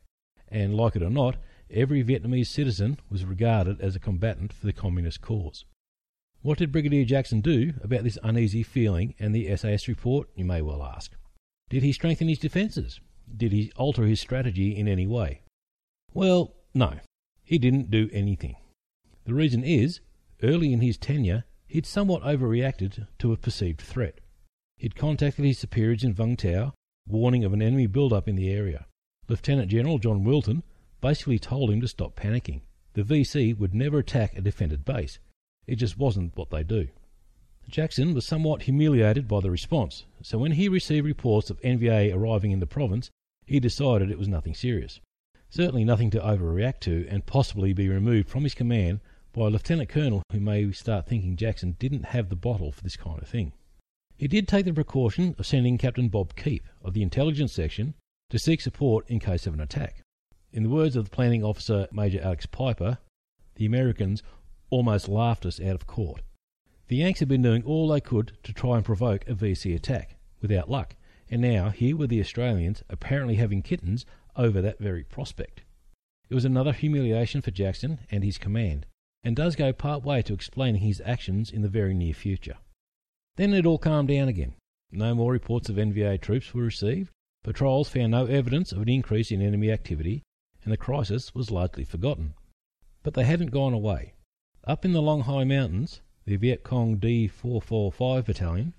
And 0.49 0.75
like 0.75 0.97
it 0.97 1.03
or 1.03 1.11
not, 1.11 1.37
every 1.71 2.05
Vietnamese 2.05 2.47
citizen 2.47 2.99
was 3.11 3.25
regarded 3.25 3.81
as 3.81 3.97
a 3.97 4.01
combatant 4.01 4.53
for 4.53 4.67
the 4.67 4.73
communist 4.73 5.21
cause. 5.21 5.65
What 6.47 6.59
did 6.59 6.71
Brigadier 6.71 7.05
Jackson 7.05 7.41
do 7.41 7.73
about 7.83 8.05
this 8.05 8.19
uneasy 8.23 8.63
feeling 8.63 9.17
and 9.19 9.35
the 9.35 9.57
SAS 9.57 9.89
report, 9.89 10.29
you 10.37 10.45
may 10.45 10.63
well 10.63 10.81
ask? 10.81 11.17
Did 11.71 11.83
he 11.83 11.91
strengthen 11.91 12.29
his 12.29 12.39
defences? 12.39 13.01
Did 13.37 13.51
he 13.51 13.73
alter 13.75 14.05
his 14.05 14.21
strategy 14.21 14.77
in 14.77 14.87
any 14.87 15.09
way? 15.09 15.43
Well, 16.15 16.55
no, 16.73 17.01
he 17.43 17.59
didn't 17.59 17.91
do 17.91 18.09
anything. 18.13 18.55
The 19.25 19.35
reason 19.35 19.65
is, 19.65 19.99
early 20.41 20.73
in 20.73 20.83
his 20.83 20.97
tenure, 20.97 21.43
he'd 21.67 21.85
somewhat 21.85 22.23
overreacted 22.23 23.09
to 23.19 23.33
a 23.33 23.37
perceived 23.37 23.81
threat. 23.81 24.21
He'd 24.77 24.95
contacted 24.95 25.45
his 25.45 25.59
superiors 25.59 26.05
in 26.05 26.15
Vung 26.15 26.37
Tau, 26.37 26.75
warning 27.09 27.45
of 27.45 27.55
an 27.55 27.63
enemy 27.63 27.89
build-up 27.89 28.29
in 28.29 28.37
the 28.37 28.53
area. 28.53 28.87
Lieutenant 29.29 29.69
General 29.69 29.99
John 29.99 30.23
Wilton 30.23 30.63
basically 31.01 31.41
told 31.41 31.73
him 31.73 31.81
to 31.81 31.89
stop 31.89 32.15
panicking. 32.15 32.61
The 32.93 33.03
VC 33.03 33.59
would 33.59 33.75
never 33.75 33.99
attack 33.99 34.39
a 34.39 34.41
defended 34.41 34.85
base. 34.85 35.19
It 35.67 35.77
just 35.77 35.99
wasn't 35.99 36.37
what 36.37 36.51
they 36.51 36.63
do. 36.63 36.89
Jackson 37.69 38.15
was 38.15 38.25
somewhat 38.25 38.63
humiliated 38.63 39.27
by 39.27 39.41
the 39.41 39.51
response, 39.51 40.05
so 40.23 40.39
when 40.39 40.53
he 40.53 40.69
received 40.69 41.05
reports 41.05 41.51
of 41.51 41.61
NVA 41.63 42.15
arriving 42.15 42.53
in 42.53 42.61
the 42.61 42.67
province, 42.67 43.11
he 43.45 43.59
decided 43.59 44.11
it 44.11 44.19
was 44.19 44.29
nothing 44.29 44.55
serious. 44.55 45.01
Certainly 45.49 45.85
nothing 45.85 46.11
to 46.11 46.21
overreact 46.21 46.81
to 46.81 47.07
and 47.09 47.27
possibly 47.27 47.73
be 47.73 47.89
removed 47.89 48.29
from 48.29 48.45
his 48.45 48.55
command 48.55 49.01
by 49.33 49.47
a 49.47 49.51
lieutenant 49.51 49.89
colonel 49.89 50.23
who 50.33 50.41
may 50.41 50.71
start 50.73 51.07
thinking 51.07 51.37
Jackson 51.37 51.77
didn't 51.79 52.07
have 52.07 52.29
the 52.29 52.37
bottle 52.37 52.73
for 52.73 52.83
this 52.83 52.97
kind 52.97 53.21
of 53.21 53.29
thing. 53.29 53.53
He 54.17 54.29
did 54.29 54.49
take 54.49 54.65
the 54.65 54.73
precaution 54.73 55.35
of 55.39 55.47
sending 55.47 55.77
Captain 55.77 56.09
Bob 56.09 56.37
Keep 56.37 56.65
of 56.83 56.95
the 56.95 57.03
intelligence 57.03 57.53
section 57.53 57.95
to 58.31 58.39
seek 58.39 58.61
support 58.61 59.09
in 59.09 59.21
case 59.21 59.47
of 59.47 59.55
an 59.55 59.61
attack. 59.61 60.03
In 60.53 60.63
the 60.63 60.71
words 60.71 60.97
of 60.97 61.05
the 61.05 61.11
planning 61.11 61.45
officer 61.45 61.87
Major 61.93 62.21
Alex 62.23 62.47
Piper, 62.47 62.99
the 63.57 63.67
Americans 63.67 64.23
almost 64.71 65.09
laughed 65.09 65.47
us 65.47 65.61
out 65.61 65.75
of 65.75 65.87
court. 65.87 66.23
The 66.89 66.97
Yanks 66.97 67.21
had 67.21 67.29
been 67.29 67.43
doing 67.43 67.63
all 67.65 67.89
they 67.89 68.01
could 68.01 68.33
to 68.45 68.53
try 68.53 68.77
and 68.77 68.85
provoke 68.85 69.29
a 69.29 69.35
VC 69.35 69.75
attack, 69.75 70.17
without 70.41 70.71
luck, 70.71 70.95
and 71.29 71.43
now 71.43 71.71
here 71.71 71.97
were 71.97 72.07
the 72.07 72.21
Australians 72.21 72.83
apparently 72.89 73.35
having 73.35 73.63
kittens 73.63 74.07
over 74.37 74.63
that 74.63 74.79
very 74.79 75.03
prospect. 75.03 75.63
It 76.29 76.35
was 76.35 76.45
another 76.45 76.73
humiliation 76.73 77.43
for 77.43 77.51
Jackson 77.51 78.01
and 78.11 78.23
his 78.23 78.39
command, 78.39 78.87
and 79.25 79.35
does 79.35 79.57
go 79.57 79.73
part 79.73 80.05
way 80.05 80.23
to 80.23 80.35
explaining 80.35 80.83
his 80.83 81.03
actions 81.05 81.51
in 81.51 81.63
the 81.63 81.69
very 81.69 81.95
near 81.95 82.15
future. 82.15 82.59
Then 83.37 83.53
it 83.53 83.67
all 83.67 83.79
calmed 83.79 84.09
down 84.09 84.29
again. 84.29 84.55
No 84.93 85.15
more 85.15 85.33
reports 85.33 85.69
of 85.69 85.77
NVA 85.77 86.21
troops 86.21 86.55
were 86.55 86.63
received, 86.63 87.11
patrols 87.43 87.89
found 87.89 88.13
no 88.13 88.27
evidence 88.27 88.73
of 88.73 88.83
an 88.83 88.89
increase 88.89 89.31
in 89.31 89.43
enemy 89.43 89.71
activity, 89.71 90.23
and 90.63 90.73
the 90.73 90.77
crisis 90.77 91.35
was 91.35 91.51
largely 91.51 91.85
forgotten. 91.85 92.35
But 93.03 93.15
they 93.15 93.25
hadn't 93.25 93.51
gone 93.51 93.73
away. 93.73 94.15
Up 94.69 94.85
in 94.85 94.91
the 94.91 95.01
Long 95.01 95.21
Hai 95.21 95.45
Mountains, 95.45 96.01
the 96.25 96.35
Viet 96.35 96.65
Cong 96.65 96.97
D445 96.97 98.25
Battalion 98.25 98.75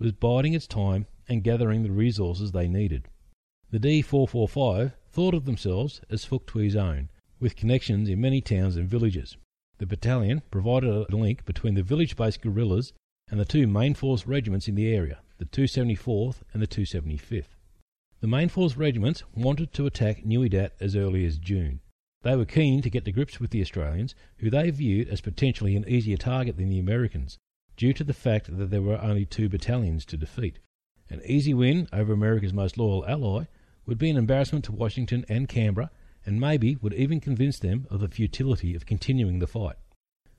was 0.00 0.10
biding 0.10 0.52
its 0.52 0.66
time 0.66 1.06
and 1.28 1.44
gathering 1.44 1.84
the 1.84 1.92
resources 1.92 2.50
they 2.50 2.66
needed. 2.66 3.04
The 3.70 3.78
D445 3.78 4.94
thought 5.12 5.34
of 5.34 5.44
themselves 5.44 6.00
as 6.10 6.24
Phuoc 6.24 6.44
Tuy's 6.46 6.74
own, 6.74 7.08
with 7.38 7.54
connections 7.54 8.08
in 8.08 8.20
many 8.20 8.40
towns 8.40 8.76
and 8.76 8.88
villages. 8.88 9.36
The 9.78 9.86
battalion 9.86 10.42
provided 10.50 10.90
a 10.90 11.16
link 11.16 11.44
between 11.44 11.74
the 11.74 11.84
village 11.84 12.16
based 12.16 12.40
guerrillas 12.40 12.92
and 13.30 13.38
the 13.38 13.44
two 13.44 13.68
main 13.68 13.94
force 13.94 14.26
regiments 14.26 14.66
in 14.66 14.74
the 14.74 14.92
area, 14.92 15.20
the 15.38 15.44
274th 15.44 16.42
and 16.52 16.60
the 16.60 16.66
275th. 16.66 17.54
The 18.18 18.26
main 18.26 18.48
force 18.48 18.76
regiments 18.76 19.22
wanted 19.36 19.72
to 19.74 19.86
attack 19.86 20.26
Nui 20.26 20.48
Dat 20.48 20.72
as 20.80 20.96
early 20.96 21.24
as 21.24 21.38
June, 21.38 21.78
they 22.22 22.34
were 22.34 22.44
keen 22.44 22.82
to 22.82 22.90
get 22.90 23.04
to 23.04 23.12
grips 23.12 23.38
with 23.38 23.50
the 23.50 23.60
Australians, 23.60 24.14
who 24.38 24.50
they 24.50 24.70
viewed 24.70 25.08
as 25.08 25.20
potentially 25.20 25.76
an 25.76 25.88
easier 25.88 26.16
target 26.16 26.56
than 26.56 26.68
the 26.68 26.78
Americans, 26.78 27.38
due 27.76 27.92
to 27.92 28.02
the 28.02 28.12
fact 28.12 28.56
that 28.56 28.70
there 28.70 28.82
were 28.82 29.00
only 29.00 29.24
two 29.24 29.48
battalions 29.48 30.04
to 30.04 30.16
defeat. 30.16 30.58
An 31.08 31.22
easy 31.24 31.54
win 31.54 31.88
over 31.92 32.12
America's 32.12 32.52
most 32.52 32.76
loyal 32.76 33.06
ally 33.06 33.44
would 33.86 33.98
be 33.98 34.10
an 34.10 34.16
embarrassment 34.16 34.64
to 34.66 34.72
Washington 34.72 35.24
and 35.28 35.48
Canberra, 35.48 35.90
and 36.26 36.40
maybe 36.40 36.76
would 36.76 36.92
even 36.92 37.20
convince 37.20 37.58
them 37.58 37.86
of 37.88 38.00
the 38.00 38.08
futility 38.08 38.74
of 38.74 38.84
continuing 38.84 39.38
the 39.38 39.46
fight. 39.46 39.76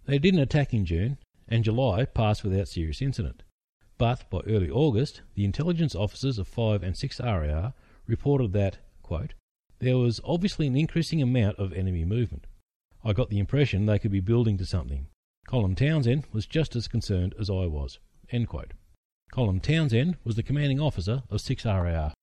They 0.05 0.19
didn't 0.19 0.41
attack 0.41 0.73
in 0.73 0.85
June, 0.85 1.17
and 1.47 1.63
July 1.63 2.05
passed 2.05 2.43
without 2.43 2.67
serious 2.67 3.01
incident. 3.01 3.41
But 3.97 4.29
by 4.29 4.41
early 4.45 4.69
August, 4.69 5.21
the 5.33 5.45
intelligence 5.45 5.95
officers 5.95 6.37
of 6.37 6.47
5 6.47 6.83
and 6.83 6.95
6 6.95 7.19
RAR 7.19 7.73
reported 8.05 8.53
that, 8.53 8.77
quote, 9.01 9.33
there 9.79 9.97
was 9.97 10.19
obviously 10.23 10.67
an 10.67 10.75
increasing 10.75 11.21
amount 11.21 11.57
of 11.57 11.73
enemy 11.73 12.05
movement. 12.05 12.45
I 13.03 13.13
got 13.13 13.29
the 13.29 13.39
impression 13.39 13.85
they 13.85 13.99
could 13.99 14.11
be 14.11 14.19
building 14.19 14.57
to 14.57 14.65
something. 14.65 15.07
Colin 15.47 15.75
Townsend 15.75 16.25
was 16.31 16.45
just 16.45 16.75
as 16.75 16.87
concerned 16.87 17.33
as 17.39 17.49
I 17.49 17.65
was. 17.65 17.99
Colin 19.31 19.59
Townsend 19.59 20.17
was 20.23 20.35
the 20.35 20.43
commanding 20.43 20.79
officer 20.79 21.23
of 21.29 21.41
6 21.41 21.65
RAR. 21.65 22.13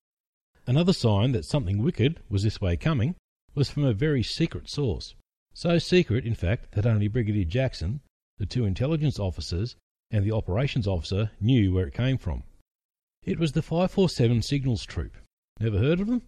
Another 0.65 0.93
sign 0.93 1.31
that 1.31 1.45
something 1.45 1.81
wicked 1.81 2.19
was 2.29 2.43
this 2.43 2.61
way 2.61 2.77
coming 2.77 3.15
was 3.55 3.69
from 3.69 3.83
a 3.85 3.93
very 3.93 4.21
secret 4.21 4.69
source. 4.69 5.15
So 5.53 5.79
secret, 5.79 6.25
in 6.25 6.35
fact, 6.35 6.73
that 6.73 6.85
only 6.85 7.07
Brigadier 7.07 7.45
Jackson, 7.45 8.01
the 8.37 8.45
two 8.45 8.65
intelligence 8.65 9.17
officers, 9.19 9.75
and 10.11 10.23
the 10.23 10.31
operations 10.31 10.87
officer 10.87 11.31
knew 11.41 11.73
where 11.73 11.87
it 11.87 11.93
came 11.93 12.17
from. 12.17 12.43
It 13.23 13.39
was 13.39 13.53
the 13.53 13.61
547 13.61 14.41
Signals 14.43 14.85
Troop. 14.85 15.17
Never 15.59 15.79
heard 15.79 15.99
of 15.99 16.07
them? 16.07 16.21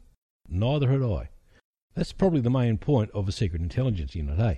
Neither 0.51 0.89
had 0.89 1.03
I. 1.03 1.29
That's 1.93 2.11
probably 2.11 2.41
the 2.41 2.49
main 2.49 2.77
point 2.77 3.11
of 3.11 3.27
a 3.27 3.31
secret 3.31 3.61
intelligence 3.61 4.15
unit, 4.15 4.39
eh? 4.39 4.55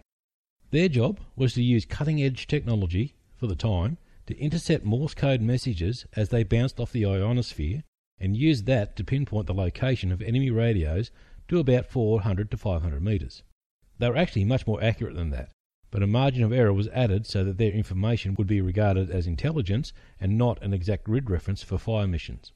Their 0.69 0.87
job 0.87 1.19
was 1.35 1.53
to 1.55 1.63
use 1.63 1.85
cutting 1.85 2.21
edge 2.21 2.47
technology, 2.47 3.15
for 3.35 3.47
the 3.47 3.55
time, 3.55 3.97
to 4.27 4.37
intercept 4.39 4.85
Morse 4.85 5.13
code 5.13 5.41
messages 5.41 6.05
as 6.15 6.29
they 6.29 6.43
bounced 6.43 6.79
off 6.79 6.93
the 6.93 7.05
ionosphere 7.05 7.83
and 8.19 8.37
use 8.37 8.63
that 8.63 8.95
to 8.95 9.03
pinpoint 9.03 9.47
the 9.47 9.53
location 9.53 10.11
of 10.11 10.21
enemy 10.21 10.49
radios 10.49 11.11
to 11.49 11.59
about 11.59 11.87
400 11.87 12.49
to 12.51 12.57
500 12.57 13.03
metres. 13.03 13.43
They 13.97 14.07
were 14.09 14.15
actually 14.15 14.45
much 14.45 14.65
more 14.65 14.81
accurate 14.81 15.15
than 15.15 15.31
that, 15.31 15.51
but 15.89 16.03
a 16.03 16.07
margin 16.07 16.43
of 16.43 16.53
error 16.53 16.71
was 16.71 16.87
added 16.89 17.25
so 17.25 17.43
that 17.43 17.57
their 17.57 17.71
information 17.71 18.35
would 18.35 18.47
be 18.47 18.61
regarded 18.61 19.09
as 19.09 19.27
intelligence 19.27 19.91
and 20.19 20.37
not 20.37 20.63
an 20.63 20.73
exact 20.73 21.03
grid 21.03 21.29
reference 21.29 21.63
for 21.63 21.77
fire 21.77 22.07
missions. 22.07 22.53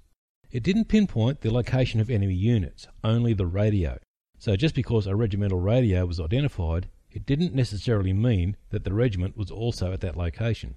It 0.56 0.64
didn't 0.64 0.86
pinpoint 0.86 1.42
the 1.42 1.52
location 1.52 2.00
of 2.00 2.10
enemy 2.10 2.34
units, 2.34 2.88
only 3.04 3.34
the 3.34 3.46
radio. 3.46 3.98
So 4.40 4.56
just 4.56 4.74
because 4.74 5.06
a 5.06 5.14
regimental 5.14 5.60
radio 5.60 6.06
was 6.06 6.18
identified, 6.18 6.88
it 7.12 7.26
didn't 7.26 7.54
necessarily 7.54 8.14
mean 8.14 8.56
that 8.70 8.86
the 8.86 8.94
regiment 8.94 9.36
was 9.36 9.52
also 9.52 9.92
at 9.92 10.00
that 10.00 10.16
location. 10.16 10.76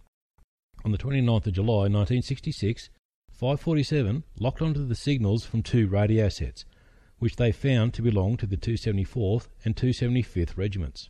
On 0.85 0.91
the 0.91 0.99
29th 0.99 1.47
of 1.47 1.53
July 1.53 1.87
1966, 1.87 2.91
547 3.31 4.25
locked 4.41 4.61
onto 4.61 4.85
the 4.85 4.97
signals 4.97 5.45
from 5.45 5.63
two 5.63 5.87
radio 5.87 6.29
sets, 6.29 6.65
which 7.21 7.37
they 7.37 7.53
found 7.53 7.95
to 7.95 8.03
belong 8.03 8.37
to 8.39 8.47
the 8.47 8.57
274th 8.57 9.47
and 9.65 9.77
275th 9.77 10.57
regiments. 10.57 11.09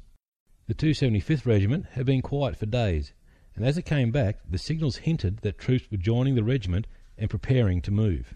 The 0.66 0.74
275th 0.74 1.46
Regiment 1.46 1.86
had 1.92 2.04
been 2.04 2.20
quiet 2.20 2.58
for 2.58 2.66
days, 2.66 3.14
and 3.56 3.64
as 3.64 3.78
it 3.78 3.86
came 3.86 4.10
back, 4.10 4.40
the 4.46 4.58
signals 4.58 4.98
hinted 4.98 5.38
that 5.38 5.56
troops 5.56 5.90
were 5.90 5.96
joining 5.96 6.34
the 6.34 6.44
regiment 6.44 6.86
and 7.16 7.30
preparing 7.30 7.80
to 7.80 7.90
move. 7.90 8.34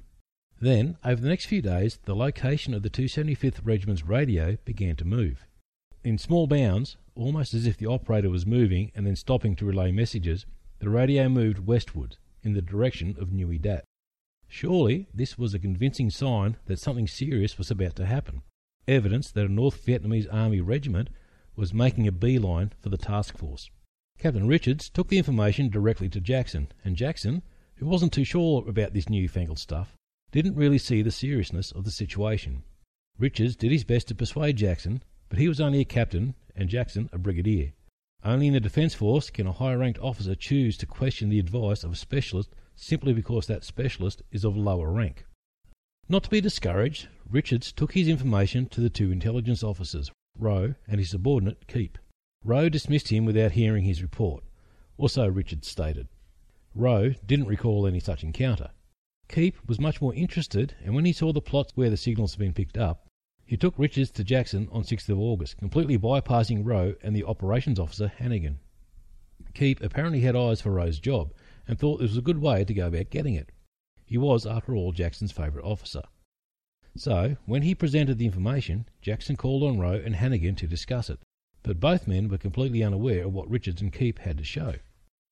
Then, 0.63 0.97
over 1.05 1.21
the 1.21 1.29
next 1.29 1.47
few 1.47 1.61
days, 1.61 1.99
the 2.05 2.15
location 2.15 2.73
of 2.73 2.85
the 2.85 2.89
275th 2.89 3.59
Regiment's 3.65 4.05
radio 4.05 4.59
began 4.65 4.95
to 4.95 5.05
move. 5.05 5.45
In 6.05 6.19
small 6.19 6.47
bounds, 6.47 6.97
almost 7.17 7.53
as 7.53 7.67
if 7.67 7.77
the 7.77 7.89
operator 7.89 8.31
was 8.31 8.47
moving 8.47 8.93
and 8.95 9.05
then 9.05 9.17
stopping 9.17 9.57
to 9.57 9.65
relay 9.65 9.91
messages, 9.91 10.47
the 10.79 10.89
radio 10.89 11.29
moved 11.29 11.67
westward, 11.67 12.17
in 12.45 12.53
the 12.53 12.63
direction 12.63 13.17
of 13.19 13.33
Nui 13.33 13.59
Dat. 13.59 13.83
Surely 14.47 15.09
this 15.13 15.37
was 15.37 15.53
a 15.53 15.59
convincing 15.59 16.11
sign 16.11 16.57
that 16.67 16.79
something 16.79 17.09
serious 17.09 17.59
was 17.59 17.73
about 17.73 17.97
to 17.97 18.07
happen. 18.07 18.43
Evidence 18.87 19.33
that 19.33 19.47
a 19.47 19.49
North 19.49 19.85
Vietnamese 19.85 20.33
Army 20.33 20.61
regiment 20.61 21.11
was 21.57 21.75
making 21.75 22.07
a 22.07 22.13
beeline 22.13 22.71
for 22.79 22.89
the 22.89 22.97
task 22.97 23.37
force. 23.37 23.69
Captain 24.17 24.47
Richards 24.47 24.89
took 24.89 25.09
the 25.09 25.19
information 25.19 25.71
directly 25.71 26.09
to 26.11 26.21
Jackson, 26.21 26.69
and 26.85 26.95
Jackson, 26.95 27.43
who 27.79 27.87
wasn't 27.87 28.13
too 28.13 28.23
sure 28.23 28.69
about 28.69 28.93
this 28.93 29.09
newfangled 29.09 29.59
stuff, 29.59 29.97
didn't 30.33 30.57
really 30.57 30.79
see 30.79 31.03
the 31.03 31.11
seriousness 31.11 31.71
of 31.71 31.85
the 31.85 31.91
situation. 31.91 32.65
Richards 33.19 33.55
did 33.55 33.71
his 33.71 33.85
best 33.85 34.09
to 34.09 34.15
persuade 34.15 34.57
Jackson, 34.57 35.03
but 35.29 35.39
he 35.39 35.47
was 35.47 35.61
only 35.61 35.81
a 35.81 35.85
captain 35.85 36.35
and 36.57 36.69
Jackson 36.69 37.09
a 37.13 37.19
brigadier. 37.19 37.73
Only 38.25 38.47
in 38.47 38.55
the 38.55 38.61
Defence 38.61 38.95
Force 38.95 39.31
can 39.31 39.47
a 39.47 39.53
higher 39.53 39.79
ranked 39.79 40.01
officer 40.01 40.35
choose 40.35 40.77
to 40.79 40.87
question 40.87 41.29
the 41.29 41.39
advice 41.39 41.85
of 41.85 41.93
a 41.93 41.97
specialist 41.97 42.55
simply 42.75 43.13
because 43.13 43.47
that 43.47 43.65
specialist 43.65 44.23
is 44.31 44.45
of 44.45 44.57
lower 44.57 44.91
rank. 44.91 45.27
Not 46.09 46.25
to 46.25 46.31
be 46.31 46.41
discouraged, 46.41 47.09
Richards 47.29 47.71
took 47.71 47.93
his 47.93 48.09
information 48.09 48.67
to 48.67 48.81
the 48.81 48.91
two 48.91 49.13
intelligence 49.13 49.63
officers, 49.63 50.11
Rowe 50.39 50.75
and 50.89 50.99
his 50.99 51.11
subordinate 51.11 51.67
Keep. 51.69 51.99
Rowe 52.45 52.69
dismissed 52.69 53.09
him 53.09 53.25
without 53.25 53.53
hearing 53.53 53.85
his 53.85 54.03
report, 54.03 54.45
or 54.97 55.09
so 55.09 55.27
Richards 55.29 55.69
stated. 55.69 56.09
Rowe 56.75 57.11
didn't 57.27 57.47
recall 57.47 57.87
any 57.87 58.01
such 58.01 58.25
encounter. 58.25 58.71
Keep 59.33 59.67
was 59.67 59.81
much 59.81 60.03
more 60.03 60.15
interested, 60.15 60.77
and 60.85 60.95
when 60.95 61.07
he 61.07 61.13
saw 61.13 61.33
the 61.33 61.41
plots 61.41 61.73
where 61.75 61.89
the 61.89 61.97
signals 61.97 62.33
had 62.33 62.39
been 62.39 62.53
picked 62.53 62.77
up, 62.77 63.07
he 63.47 63.57
took 63.57 63.79
Richards 63.79 64.11
to 64.11 64.25
Jackson 64.25 64.69
on 64.71 64.83
6th 64.83 65.09
of 65.09 65.19
August, 65.19 65.57
completely 65.57 65.97
bypassing 65.97 66.67
Rowe 66.67 66.95
and 67.03 67.17
the 67.17 67.25
operations 67.25 67.79
officer 67.79 68.09
Hannigan. 68.09 68.59
Keep 69.55 69.83
apparently 69.83 70.21
had 70.21 70.37
eyes 70.37 70.61
for 70.61 70.71
Rowe's 70.71 70.99
job 70.99 71.33
and 71.67 71.79
thought 71.79 71.99
this 71.99 72.11
was 72.11 72.19
a 72.19 72.23
good 72.23 72.43
way 72.43 72.63
to 72.63 72.75
go 72.75 72.89
about 72.89 73.09
getting 73.09 73.35
it. 73.35 73.53
He 74.05 74.19
was, 74.19 74.47
after 74.47 74.77
all, 74.77 74.93
Jackson's 74.93 75.33
favourite 75.33 75.65
officer. 75.65 76.03
So, 76.95 77.39
when 77.47 77.63
he 77.63 77.75
presented 77.75 78.19
the 78.19 78.27
information, 78.27 78.87
Jackson 79.01 79.37
called 79.37 79.63
on 79.63 79.79
Rowe 79.79 80.03
and 80.05 80.15
Hannigan 80.15 80.57
to 80.57 80.67
discuss 80.67 81.09
it, 81.09 81.21
but 81.63 81.81
both 81.81 82.07
men 82.07 82.29
were 82.29 82.37
completely 82.37 82.85
unaware 82.85 83.25
of 83.25 83.33
what 83.33 83.49
Richards 83.49 83.81
and 83.81 83.95
Keep 83.95 84.19
had 84.19 84.37
to 84.37 84.45
show. 84.45 84.75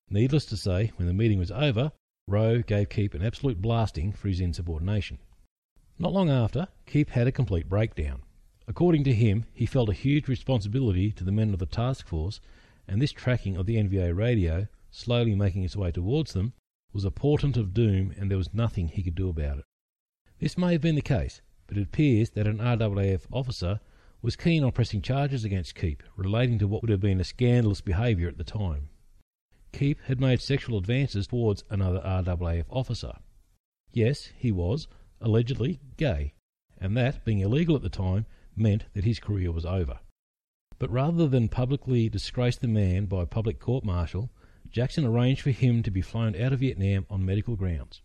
Needless 0.09 0.45
to 0.45 0.57
say, 0.57 0.91
when 0.95 1.07
the 1.07 1.13
meeting 1.13 1.37
was 1.37 1.51
over, 1.51 1.91
Rowe 2.27 2.61
gave 2.61 2.89
Keep 2.89 3.13
an 3.13 3.23
absolute 3.23 3.61
blasting 3.61 4.11
for 4.11 4.27
his 4.27 4.39
insubordination. 4.39 5.17
Not 5.99 6.13
long 6.13 6.29
after, 6.29 6.67
Keep 6.85 7.09
had 7.09 7.27
a 7.27 7.31
complete 7.31 7.67
breakdown. 7.67 8.21
According 8.67 9.03
to 9.05 9.13
him, 9.13 9.45
he 9.53 9.65
felt 9.65 9.89
a 9.89 9.93
huge 9.93 10.27
responsibility 10.27 11.11
to 11.11 11.23
the 11.23 11.31
men 11.31 11.51
of 11.51 11.59
the 11.59 11.65
task 11.65 12.07
force, 12.07 12.39
and 12.87 13.01
this 13.01 13.11
tracking 13.11 13.57
of 13.57 13.65
the 13.65 13.75
NVA 13.75 14.15
radio, 14.15 14.67
slowly 14.91 15.35
making 15.35 15.63
its 15.63 15.75
way 15.75 15.91
towards 15.91 16.33
them, 16.33 16.53
was 16.93 17.05
a 17.05 17.11
portent 17.11 17.57
of 17.57 17.73
doom, 17.73 18.13
and 18.17 18.29
there 18.29 18.37
was 18.37 18.53
nothing 18.53 18.87
he 18.87 19.03
could 19.03 19.15
do 19.15 19.27
about 19.27 19.57
it. 19.57 19.65
This 20.39 20.57
may 20.57 20.73
have 20.73 20.81
been 20.81 20.95
the 20.95 21.01
case, 21.01 21.41
but 21.67 21.77
it 21.77 21.83
appears 21.83 22.29
that 22.31 22.47
an 22.47 22.59
RAAF 22.59 23.27
officer 23.31 23.79
was 24.21 24.35
keen 24.35 24.63
on 24.63 24.71
pressing 24.71 25.01
charges 25.01 25.43
against 25.43 25.75
Keep 25.75 26.03
relating 26.15 26.59
to 26.59 26.67
what 26.67 26.81
would 26.81 26.91
have 26.91 27.01
been 27.01 27.19
a 27.19 27.23
scandalous 27.23 27.81
behaviour 27.81 28.27
at 28.27 28.37
the 28.37 28.43
time. 28.43 28.89
Keep 29.73 30.01
had 30.01 30.19
made 30.19 30.41
sexual 30.41 30.77
advances 30.77 31.27
towards 31.27 31.63
another 31.69 32.01
RAAF 32.01 32.65
officer. 32.69 33.13
Yes, 33.93 34.29
he 34.37 34.51
was, 34.51 34.87
allegedly, 35.19 35.79
gay, 35.97 36.33
and 36.79 36.95
that, 36.97 37.23
being 37.25 37.39
illegal 37.39 37.75
at 37.75 37.81
the 37.81 37.89
time, 37.89 38.25
meant 38.55 38.85
that 38.93 39.03
his 39.03 39.19
career 39.19 39.51
was 39.51 39.65
over. 39.65 39.99
But 40.79 40.91
rather 40.91 41.27
than 41.27 41.47
publicly 41.47 42.09
disgrace 42.09 42.57
the 42.57 42.67
man 42.67 43.05
by 43.05 43.25
public 43.25 43.59
court 43.59 43.83
martial, 43.83 44.31
Jackson 44.69 45.05
arranged 45.05 45.41
for 45.41 45.51
him 45.51 45.83
to 45.83 45.91
be 45.91 46.01
flown 46.01 46.35
out 46.35 46.53
of 46.53 46.59
Vietnam 46.59 47.05
on 47.09 47.25
medical 47.25 47.55
grounds. 47.55 48.01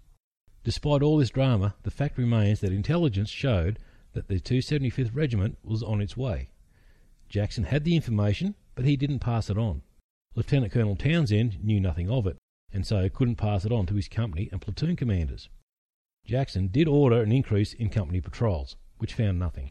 Despite 0.65 1.03
all 1.03 1.17
this 1.17 1.31
drama, 1.31 1.75
the 1.85 1.91
fact 1.91 2.19
remains 2.19 2.61
that 2.61 2.73
intelligence 2.73 3.31
showed 3.31 3.79
that 4.13 4.29
the 4.29 4.41
275th 4.41 5.15
Regiment 5.15 5.59
was 5.63 5.83
on 5.83 6.01
its 6.01 6.17
way. 6.17 6.49
Jackson 7.29 7.65
had 7.65 7.85
the 7.85 7.97
information, 7.97 8.55
but 8.75 8.85
he 8.85 8.97
didn't 8.97 9.21
pass 9.21 9.49
it 9.49 9.59
on. 9.59 9.83
Lieutenant 10.37 10.71
Colonel 10.71 10.97
Townsend 10.97 11.65
knew 11.65 11.81
nothing 11.81 12.11
of 12.11 12.27
it, 12.27 12.37
and 12.71 12.87
so 12.87 13.09
couldn't 13.09 13.37
pass 13.37 13.65
it 13.65 13.73
on 13.73 13.87
to 13.87 13.95
his 13.95 14.07
company 14.07 14.51
and 14.53 14.61
platoon 14.61 14.95
commanders. 14.95 15.49
Jackson 16.27 16.69
did 16.69 16.87
order 16.87 17.23
an 17.23 17.33
increase 17.33 17.73
in 17.73 17.89
company 17.89 18.21
patrols, 18.21 18.77
which 18.99 19.15
found 19.15 19.39
nothing. 19.39 19.71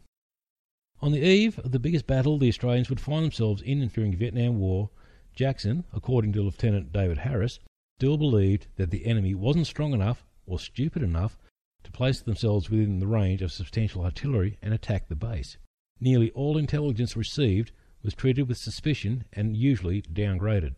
On 1.01 1.11
the 1.11 1.23
eve 1.23 1.59
of 1.59 1.71
the 1.71 1.77
biggest 1.77 2.07
battle 2.07 2.39
the 2.39 2.47
Australians 2.47 2.89
would 2.89 2.99
find 2.99 3.23
themselves 3.23 3.61
in 3.61 3.87
during 3.89 4.09
the 4.09 4.17
Vietnam 4.17 4.57
War, 4.57 4.89
Jackson, 5.35 5.83
according 5.93 6.33
to 6.33 6.41
Lieutenant 6.41 6.91
David 6.91 7.19
Harris, 7.19 7.59
still 7.99 8.17
believed 8.17 8.65
that 8.77 8.89
the 8.89 9.05
enemy 9.05 9.35
wasn't 9.35 9.67
strong 9.67 9.93
enough 9.93 10.25
or 10.47 10.57
stupid 10.57 11.03
enough 11.03 11.37
to 11.83 11.91
place 11.91 12.21
themselves 12.21 12.71
within 12.71 12.97
the 12.99 13.07
range 13.07 13.43
of 13.43 13.51
substantial 13.51 14.03
artillery 14.03 14.57
and 14.63 14.73
attack 14.73 15.09
the 15.09 15.15
base. 15.15 15.57
Nearly 15.99 16.31
all 16.31 16.57
intelligence 16.57 17.15
received 17.15 17.71
was 18.05 18.13
treated 18.13 18.47
with 18.47 18.57
suspicion 18.59 19.25
and 19.33 19.57
usually 19.57 20.03
downgraded. 20.03 20.75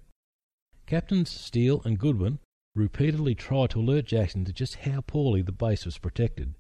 Captains 0.85 1.29
Steele 1.29 1.81
and 1.83 1.99
Goodwin 1.99 2.39
repeatedly 2.73 3.35
tried 3.35 3.71
to 3.71 3.81
alert 3.81 4.05
Jackson 4.05 4.45
to 4.45 4.53
just 4.53 4.75
how 4.75 5.01
poorly 5.01 5.41
the 5.41 5.51
base 5.51 5.85
was 5.85 5.97
protected. 5.97 6.55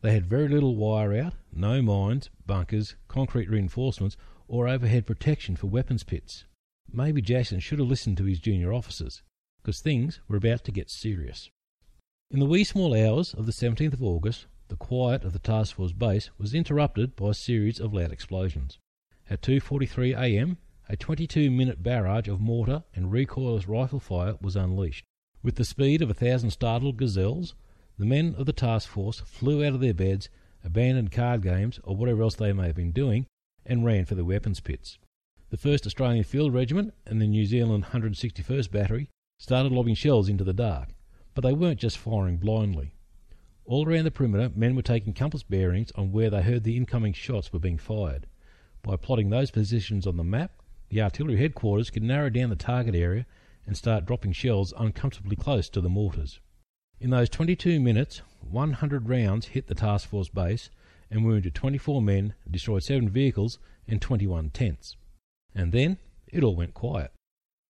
They 0.00 0.12
had 0.12 0.26
very 0.26 0.48
little 0.48 0.76
wire 0.76 1.12
out, 1.20 1.34
no 1.52 1.82
mines, 1.82 2.30
bunkers, 2.46 2.94
concrete 3.08 3.50
reinforcements, 3.50 4.16
or 4.46 4.68
overhead 4.68 5.06
protection 5.06 5.56
for 5.56 5.66
weapons 5.66 6.04
pits. 6.04 6.44
Maybe 6.92 7.20
Jackson 7.20 7.58
should 7.58 7.80
have 7.80 7.88
listened 7.88 8.16
to 8.18 8.24
his 8.24 8.38
junior 8.38 8.72
officers, 8.72 9.22
because 9.60 9.80
things 9.80 10.20
were 10.28 10.36
about 10.36 10.62
to 10.64 10.72
get 10.72 10.88
serious. 10.88 11.50
In 12.30 12.38
the 12.38 12.46
wee 12.46 12.64
small 12.64 12.94
hours 12.94 13.34
of 13.34 13.46
the 13.46 13.52
17th 13.52 13.94
of 13.94 14.02
August, 14.02 14.46
the 14.68 14.76
quiet 14.76 15.24
of 15.24 15.32
the 15.32 15.38
task 15.40 15.74
force 15.74 15.92
base 15.92 16.30
was 16.38 16.54
interrupted 16.54 17.16
by 17.16 17.30
a 17.30 17.34
series 17.34 17.80
of 17.80 17.92
loud 17.92 18.12
explosions. 18.12 18.78
At 19.32 19.40
2:43 19.40 20.14
a.m., 20.14 20.58
a 20.90 20.94
22-minute 20.94 21.82
barrage 21.82 22.28
of 22.28 22.38
mortar 22.38 22.84
and 22.94 23.10
recoilless 23.10 23.66
rifle 23.66 23.98
fire 23.98 24.36
was 24.42 24.56
unleashed. 24.56 25.06
With 25.42 25.54
the 25.54 25.64
speed 25.64 26.02
of 26.02 26.10
a 26.10 26.14
thousand 26.14 26.50
startled 26.50 26.98
gazelles, 26.98 27.54
the 27.96 28.04
men 28.04 28.34
of 28.36 28.44
the 28.44 28.52
task 28.52 28.90
force 28.90 29.20
flew 29.20 29.64
out 29.64 29.72
of 29.72 29.80
their 29.80 29.94
beds, 29.94 30.28
abandoned 30.62 31.12
card 31.12 31.40
games 31.40 31.80
or 31.82 31.96
whatever 31.96 32.20
else 32.20 32.34
they 32.34 32.52
may 32.52 32.66
have 32.66 32.76
been 32.76 32.92
doing, 32.92 33.24
and 33.64 33.86
ran 33.86 34.04
for 34.04 34.14
the 34.16 34.24
weapons 34.26 34.60
pits. 34.60 34.98
The 35.48 35.56
1st 35.56 35.86
Australian 35.86 36.24
Field 36.24 36.52
Regiment 36.52 36.92
and 37.06 37.18
the 37.18 37.26
New 37.26 37.46
Zealand 37.46 37.84
161st 37.84 38.70
Battery 38.70 39.08
started 39.38 39.72
lobbing 39.72 39.94
shells 39.94 40.28
into 40.28 40.44
the 40.44 40.52
dark. 40.52 40.90
But 41.32 41.40
they 41.40 41.54
weren't 41.54 41.80
just 41.80 41.96
firing 41.96 42.36
blindly. 42.36 42.92
All 43.64 43.88
around 43.88 44.04
the 44.04 44.10
perimeter, 44.10 44.50
men 44.54 44.76
were 44.76 44.82
taking 44.82 45.14
compass 45.14 45.42
bearings 45.42 45.90
on 45.92 46.12
where 46.12 46.28
they 46.28 46.42
heard 46.42 46.64
the 46.64 46.76
incoming 46.76 47.14
shots 47.14 47.50
were 47.50 47.58
being 47.58 47.78
fired. 47.78 48.26
By 48.84 48.96
plotting 48.96 49.30
those 49.30 49.52
positions 49.52 50.08
on 50.08 50.16
the 50.16 50.24
map, 50.24 50.60
the 50.88 51.02
artillery 51.02 51.36
headquarters 51.36 51.88
could 51.88 52.02
narrow 52.02 52.28
down 52.28 52.50
the 52.50 52.56
target 52.56 52.96
area 52.96 53.26
and 53.64 53.76
start 53.76 54.06
dropping 54.06 54.32
shells 54.32 54.74
uncomfortably 54.76 55.36
close 55.36 55.68
to 55.68 55.80
the 55.80 55.88
mortars. 55.88 56.40
In 56.98 57.10
those 57.10 57.28
22 57.28 57.78
minutes, 57.78 58.22
100 58.40 59.08
rounds 59.08 59.46
hit 59.46 59.68
the 59.68 59.76
task 59.76 60.08
force 60.08 60.28
base 60.28 60.68
and 61.12 61.24
wounded 61.24 61.54
24 61.54 62.02
men, 62.02 62.34
destroyed 62.50 62.82
7 62.82 63.08
vehicles, 63.08 63.60
and 63.86 64.02
21 64.02 64.50
tents. 64.50 64.96
And 65.54 65.70
then 65.70 65.98
it 66.26 66.42
all 66.42 66.56
went 66.56 66.74
quiet. 66.74 67.12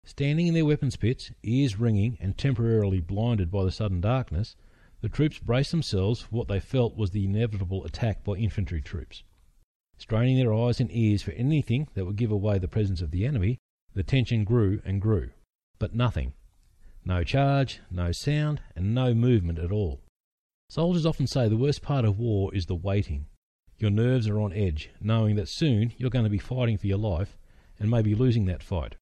Standing 0.05 0.47
in 0.47 0.55
their 0.55 0.65
weapons 0.65 0.95
pits, 0.95 1.33
ears 1.43 1.77
ringing 1.77 2.19
and 2.21 2.39
temporarily 2.39 3.01
blinded 3.01 3.51
by 3.51 3.65
the 3.65 3.73
sudden 3.73 4.01
darkness, 4.01 4.55
the 5.01 5.09
troops 5.09 5.41
braced 5.41 5.73
themselves 5.73 6.21
for 6.21 6.37
what 6.37 6.47
they 6.47 6.61
felt 6.61 6.97
was 6.97 7.11
the 7.11 7.25
inevitable 7.25 7.85
attack 7.85 8.23
by 8.23 8.35
infantry 8.35 8.81
troops. 8.81 9.25
Straining 10.01 10.39
their 10.39 10.55
eyes 10.55 10.81
and 10.81 10.91
ears 10.91 11.21
for 11.21 11.33
anything 11.33 11.87
that 11.93 12.07
would 12.07 12.17
give 12.17 12.31
away 12.31 12.59
the 12.59 12.67
presence 12.67 13.03
of 13.03 13.11
the 13.11 13.27
enemy, 13.27 13.59
the 13.93 14.03
tension 14.03 14.45
grew 14.45 14.81
and 14.83 14.99
grew. 14.99 15.29
But 15.79 15.95
nothing. 15.95 16.33
No 17.05 17.23
charge, 17.23 17.81
no 17.91 18.11
sound, 18.11 18.63
and 18.75 18.95
no 18.95 19.13
movement 19.13 19.59
at 19.59 19.71
all. 19.71 20.01
Soldiers 20.71 21.05
often 21.05 21.27
say 21.27 21.49
the 21.49 21.57
worst 21.59 21.83
part 21.83 22.07
of 22.07 22.19
war 22.19 22.55
is 22.55 22.65
the 22.65 22.75
waiting. 22.75 23.27
Your 23.77 23.91
nerves 23.91 24.27
are 24.27 24.41
on 24.41 24.55
edge, 24.55 24.89
knowing 25.03 25.37
that 25.37 25.49
soon 25.49 25.93
you're 25.99 26.09
going 26.09 26.25
to 26.25 26.31
be 26.31 26.39
fighting 26.39 26.79
for 26.79 26.87
your 26.87 26.99
life 26.99 27.37
and 27.79 27.91
maybe 27.91 28.15
losing 28.15 28.47
that 28.47 28.63
fight. 28.63 28.97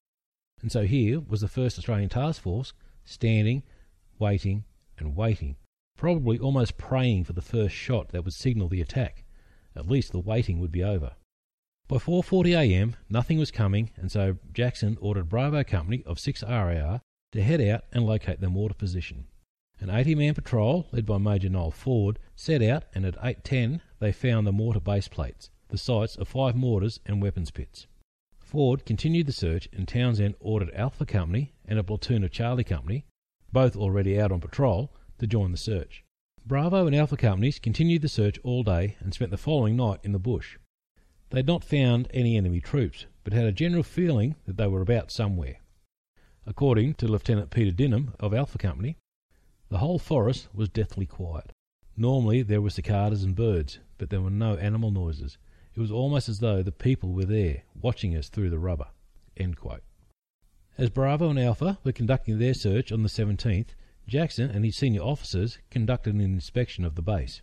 And 0.62 0.72
so 0.72 0.82
here 0.82 1.20
was 1.20 1.42
the 1.42 1.46
1st 1.46 1.78
Australian 1.78 2.08
Task 2.08 2.42
Force 2.42 2.72
standing, 3.04 3.62
waiting, 4.18 4.64
and 4.98 5.14
waiting, 5.14 5.56
probably 5.96 6.40
almost 6.40 6.76
praying 6.76 7.22
for 7.22 7.34
the 7.34 7.40
first 7.40 7.74
shot 7.74 8.08
that 8.08 8.24
would 8.24 8.34
signal 8.34 8.66
the 8.66 8.80
attack. 8.80 9.24
At 9.78 9.88
least 9.88 10.10
the 10.10 10.18
waiting 10.18 10.58
would 10.58 10.72
be 10.72 10.82
over. 10.82 11.12
By 11.86 11.98
4:40 11.98 12.58
a.m., 12.58 12.96
nothing 13.08 13.38
was 13.38 13.52
coming, 13.52 13.92
and 13.96 14.10
so 14.10 14.36
Jackson 14.52 14.98
ordered 15.00 15.28
Bravo 15.28 15.62
Company 15.62 16.02
of 16.04 16.18
6 16.18 16.42
RAR 16.42 17.00
to 17.30 17.42
head 17.42 17.60
out 17.60 17.84
and 17.92 18.04
locate 18.04 18.40
the 18.40 18.50
mortar 18.50 18.74
position. 18.74 19.28
An 19.78 19.86
80-man 19.86 20.34
patrol, 20.34 20.88
led 20.90 21.06
by 21.06 21.18
Major 21.18 21.48
Noel 21.48 21.70
Ford, 21.70 22.18
set 22.34 22.60
out, 22.60 22.86
and 22.92 23.06
at 23.06 23.14
8:10 23.18 23.80
they 24.00 24.10
found 24.10 24.48
the 24.48 24.52
mortar 24.52 24.80
base 24.80 25.06
plates, 25.06 25.48
the 25.68 25.78
sites 25.78 26.16
of 26.16 26.26
five 26.26 26.56
mortars 26.56 26.98
and 27.06 27.22
weapons 27.22 27.52
pits. 27.52 27.86
Ford 28.40 28.84
continued 28.84 29.26
the 29.26 29.32
search, 29.32 29.68
and 29.72 29.86
Townsend 29.86 30.34
ordered 30.40 30.74
Alpha 30.74 31.06
Company 31.06 31.54
and 31.64 31.78
a 31.78 31.84
platoon 31.84 32.24
of 32.24 32.32
Charlie 32.32 32.64
Company, 32.64 33.04
both 33.52 33.76
already 33.76 34.20
out 34.20 34.32
on 34.32 34.40
patrol, 34.40 34.92
to 35.20 35.28
join 35.28 35.52
the 35.52 35.56
search. 35.56 36.02
Bravo 36.48 36.86
and 36.86 36.96
Alpha 36.96 37.18
companies 37.18 37.58
continued 37.58 38.00
the 38.00 38.08
search 38.08 38.38
all 38.42 38.62
day 38.62 38.96
and 39.00 39.12
spent 39.12 39.30
the 39.30 39.36
following 39.36 39.76
night 39.76 40.00
in 40.02 40.12
the 40.12 40.18
bush. 40.18 40.56
They 41.28 41.40
had 41.40 41.46
not 41.46 41.62
found 41.62 42.08
any 42.14 42.38
enemy 42.38 42.58
troops, 42.62 43.04
but 43.22 43.34
had 43.34 43.44
a 43.44 43.52
general 43.52 43.82
feeling 43.82 44.34
that 44.46 44.56
they 44.56 44.66
were 44.66 44.80
about 44.80 45.10
somewhere. 45.10 45.58
According 46.46 46.94
to 46.94 47.06
Lieutenant 47.06 47.50
Peter 47.50 47.70
Dinham 47.70 48.14
of 48.18 48.32
Alpha 48.32 48.56
Company, 48.56 48.96
the 49.68 49.76
whole 49.76 49.98
forest 49.98 50.48
was 50.54 50.70
deathly 50.70 51.04
quiet. 51.04 51.52
Normally 51.98 52.40
there 52.40 52.62
were 52.62 52.70
cicadas 52.70 53.22
and 53.22 53.36
birds, 53.36 53.80
but 53.98 54.08
there 54.08 54.22
were 54.22 54.30
no 54.30 54.56
animal 54.56 54.90
noises. 54.90 55.36
It 55.74 55.80
was 55.80 55.90
almost 55.90 56.30
as 56.30 56.38
though 56.38 56.62
the 56.62 56.72
people 56.72 57.12
were 57.12 57.26
there, 57.26 57.64
watching 57.78 58.16
us 58.16 58.30
through 58.30 58.48
the 58.48 58.58
rubber. 58.58 58.88
As 60.78 60.88
Bravo 60.88 61.28
and 61.28 61.38
Alpha 61.38 61.78
were 61.84 61.92
conducting 61.92 62.38
their 62.38 62.54
search 62.54 62.90
on 62.90 63.02
the 63.02 63.10
17th, 63.10 63.74
Jackson 64.08 64.50
and 64.50 64.64
his 64.64 64.74
senior 64.74 65.02
officers 65.02 65.58
conducted 65.70 66.14
an 66.14 66.22
inspection 66.22 66.82
of 66.82 66.94
the 66.94 67.02
base. 67.02 67.42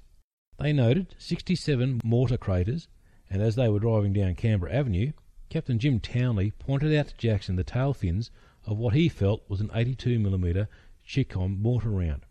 They 0.58 0.74
noted 0.74 1.16
67 1.20 2.02
mortar 2.04 2.38
craters, 2.38 2.88
and 3.30 3.40
as 3.40 3.56
they 3.56 3.70
were 3.70 3.80
driving 3.80 4.14
down 4.14 4.34
Canberra 4.34 4.74
Avenue, 4.74 5.12
Captain 5.48 5.78
Jim 5.78 6.00
Townley 6.00 6.50
pointed 6.50 6.92
out 6.96 7.10
to 7.10 7.18
Jackson 7.18 7.56
the 7.56 7.64
tail 7.64 7.94
fins 7.94 8.32
of 8.66 8.80
what 8.80 8.96
he 8.96 9.08
felt 9.10 9.48
was 9.48 9.62
an 9.62 9.70
82mm 9.70 10.68
Chicom 11.08 11.60
mortar 11.60 11.92
round. 11.92 12.26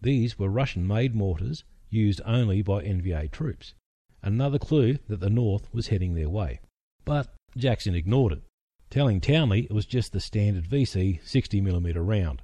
These 0.00 0.38
were 0.38 0.48
Russian 0.48 0.86
made 0.86 1.14
mortars 1.14 1.64
used 1.90 2.22
only 2.24 2.62
by 2.62 2.82
NVA 2.82 3.30
troops, 3.32 3.74
another 4.22 4.58
clue 4.58 4.96
that 5.08 5.20
the 5.20 5.28
North 5.28 5.68
was 5.74 5.88
heading 5.88 6.14
their 6.14 6.30
way. 6.30 6.60
But 7.04 7.34
Jackson 7.54 7.94
ignored 7.94 8.32
it, 8.32 8.42
telling 8.88 9.20
Townley 9.20 9.64
it 9.64 9.72
was 9.72 9.84
just 9.84 10.12
the 10.12 10.20
standard 10.20 10.64
VC 10.64 11.22
60mm 11.22 11.94
round. 11.96 12.40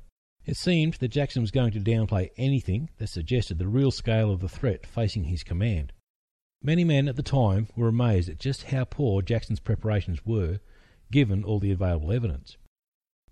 It 0.46 0.56
seemed 0.56 0.94
that 0.94 1.08
Jackson 1.08 1.42
was 1.42 1.50
going 1.50 1.72
to 1.72 1.80
downplay 1.80 2.30
anything 2.36 2.90
that 2.98 3.08
suggested 3.08 3.58
the 3.58 3.68
real 3.68 3.90
scale 3.90 4.30
of 4.30 4.40
the 4.40 4.48
threat 4.48 4.86
facing 4.86 5.24
his 5.24 5.44
command. 5.44 5.92
Many 6.62 6.84
men 6.84 7.08
at 7.08 7.16
the 7.16 7.22
time 7.22 7.68
were 7.76 7.88
amazed 7.88 8.28
at 8.28 8.38
just 8.38 8.64
how 8.64 8.84
poor 8.84 9.22
Jackson's 9.22 9.60
preparations 9.60 10.26
were, 10.26 10.60
given 11.10 11.44
all 11.44 11.58
the 11.58 11.70
available 11.70 12.12
evidence. 12.12 12.56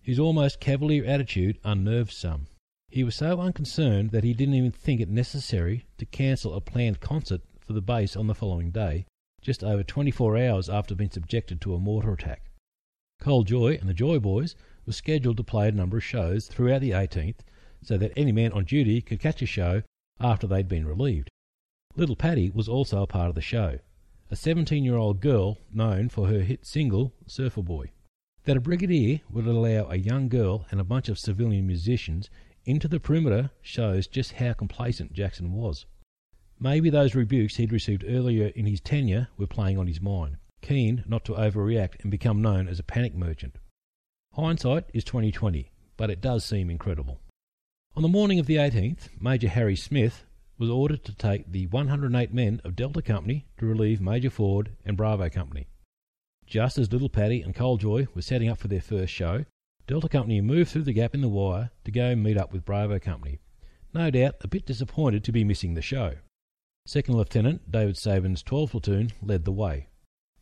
His 0.01 0.18
almost 0.18 0.61
cavalier 0.61 1.05
attitude 1.05 1.59
unnerved 1.64 2.12
some. 2.12 2.47
He 2.88 3.05
was 3.05 3.16
so 3.16 3.40
unconcerned 3.40 4.11
that 4.12 4.25
he 4.25 4.33
didn't 4.33 4.55
even 4.55 4.71
think 4.71 5.01
it 5.01 5.11
necessary 5.11 5.87
to 5.99 6.07
cancel 6.07 6.55
a 6.55 6.61
planned 6.61 7.01
concert 7.01 7.42
for 7.59 7.75
the 7.75 7.83
base 7.83 8.16
on 8.16 8.27
the 8.27 8.35
following 8.35 8.71
day, 8.71 9.05
just 9.42 9.62
over 9.62 9.83
24 9.83 10.38
hours 10.38 10.71
after 10.71 10.94
being 10.94 11.11
subjected 11.11 11.61
to 11.61 11.75
a 11.75 11.79
mortar 11.79 12.12
attack. 12.12 12.51
Col 13.21 13.42
Joye 13.42 13.77
and 13.79 13.88
the 13.88 13.94
Joy 13.94 14.18
Boys 14.18 14.55
were 14.88 14.92
scheduled 14.92 15.37
to 15.37 15.44
play 15.44 15.68
a 15.68 15.72
number 15.72 15.98
of 15.98 16.03
shows 16.03 16.46
throughout 16.46 16.81
the 16.81 16.92
18th 16.92 17.40
so 17.83 17.98
that 17.98 18.11
any 18.16 18.33
man 18.33 18.51
on 18.53 18.64
duty 18.64 19.03
could 19.03 19.20
catch 19.20 19.42
a 19.42 19.46
show 19.46 19.83
after 20.18 20.46
they'd 20.46 20.66
been 20.66 20.87
relieved. 20.87 21.29
Little 21.94 22.16
Pattie 22.16 22.48
was 22.48 22.70
also 22.70 23.03
a 23.03 23.07
part 23.07 23.29
of 23.29 23.35
the 23.35 23.42
show, 23.42 23.81
a 24.31 24.37
17 24.37 24.83
year 24.83 24.96
old 24.96 25.20
girl 25.20 25.59
known 25.70 26.09
for 26.09 26.29
her 26.29 26.40
hit 26.40 26.64
single 26.64 27.12
Surfer 27.27 27.61
Boy. 27.61 27.90
That 28.44 28.57
a 28.57 28.62
brigadier 28.62 29.20
would 29.29 29.46
allow 29.46 29.90
a 29.90 29.96
young 29.96 30.31
girl 30.31 30.64
and 30.70 30.81
a 30.81 30.85
bunch 30.85 31.11
of 31.11 31.18
civilian 31.18 31.66
musicians 31.66 32.31
into 32.64 32.88
the 32.88 32.98
perimeter 32.98 33.51
shows 33.61 34.07
just 34.07 34.33
how 34.33 34.55
complacent 34.55 35.12
Jackson 35.12 35.53
was. 35.53 35.85
Maybe 36.59 36.88
those 36.88 37.14
rebukes 37.14 37.57
he'd 37.57 37.72
received 37.72 38.07
earlier 38.09 38.46
in 38.57 38.64
his 38.64 38.81
tenure 38.81 39.29
were 39.37 39.46
playing 39.46 39.77
on 39.77 39.87
his 39.87 40.01
mind, 40.01 40.38
keen 40.62 41.05
not 41.07 41.27
to 41.27 41.33
overreact 41.33 42.01
and 42.01 42.11
become 42.11 42.40
known 42.40 42.66
as 42.68 42.79
a 42.79 42.83
panic 42.83 43.14
merchant. 43.14 43.59
Hindsight 44.38 44.85
is 44.94 45.03
2020, 45.03 45.72
but 45.96 46.11
it 46.11 46.20
does 46.20 46.44
seem 46.44 46.70
incredible. 46.70 47.18
On 47.96 48.03
the 48.03 48.09
morning 48.09 48.38
of 48.38 48.46
the 48.46 48.55
18th, 48.55 49.09
Major 49.20 49.48
Harry 49.48 49.74
Smith 49.74 50.27
was 50.57 50.70
ordered 50.70 51.03
to 51.07 51.14
take 51.14 51.51
the 51.51 51.66
108 51.66 52.33
men 52.33 52.61
of 52.62 52.77
Delta 52.77 53.03
Company 53.03 53.48
to 53.57 53.66
relieve 53.66 54.01
Major 54.01 54.31
Ford 54.31 54.77
and 54.85 54.96
Bravo 54.96 55.29
Company. 55.29 55.66
Just 56.46 56.79
as 56.79 56.92
Little 56.92 57.09
Pattie 57.09 57.42
and 57.42 57.53
Col 57.53 57.79
Joye 57.79 58.07
were 58.14 58.22
setting 58.22 58.48
up 58.48 58.59
for 58.59 58.68
their 58.68 58.81
first 58.81 59.12
show, 59.12 59.44
Delta 59.88 60.09
Company 60.09 60.40
moved 60.40 60.70
through 60.70 60.85
the 60.85 60.92
gap 60.92 61.16
in 61.16 61.20
the 61.20 61.29
wire 61.29 61.72
to 61.85 61.90
go 61.90 62.14
meet 62.14 62.38
up 62.38 62.53
with 62.53 62.64
Bravo 62.64 63.01
Company, 63.01 63.40
no 63.92 64.09
doubt 64.09 64.37
a 64.42 64.46
bit 64.46 64.64
disappointed 64.64 65.24
to 65.24 65.33
be 65.33 65.42
missing 65.42 65.74
the 65.74 65.83
show. 65.83 66.14
Second 66.87 67.16
Lieutenant 67.16 67.72
David 67.72 67.96
Sabben's 67.96 68.44
12th 68.44 68.70
platoon 68.70 69.11
led 69.20 69.44
the 69.44 69.51
way. 69.51 69.88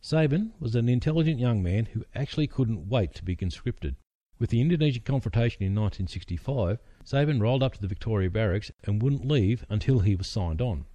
Sabben 0.01 0.51
was 0.59 0.75
an 0.75 0.87
intelligent 0.87 1.39
young 1.39 1.63
man 1.63 1.85
who 1.87 2.05
actually 2.13 2.47
couldn't 2.47 2.87
wait 2.87 3.13
to 3.15 3.23
be 3.23 3.35
conscripted. 3.35 3.95
With 4.39 4.51
the 4.51 4.61
Indonesian 4.61 5.03
confrontation 5.03 5.63
in 5.63 5.73
1965, 5.73 6.79
Sabben 7.03 7.41
rolled 7.41 7.63
up 7.63 7.73
to 7.73 7.81
the 7.81 7.87
Victoria 7.87 8.29
Barracks 8.29 8.71
and 8.83 9.01
wouldn't 9.01 9.27
leave 9.27 9.65
until 9.69 9.99
he 9.99 10.15
was 10.15 10.27
signed 10.27 10.61
on. 10.61 10.85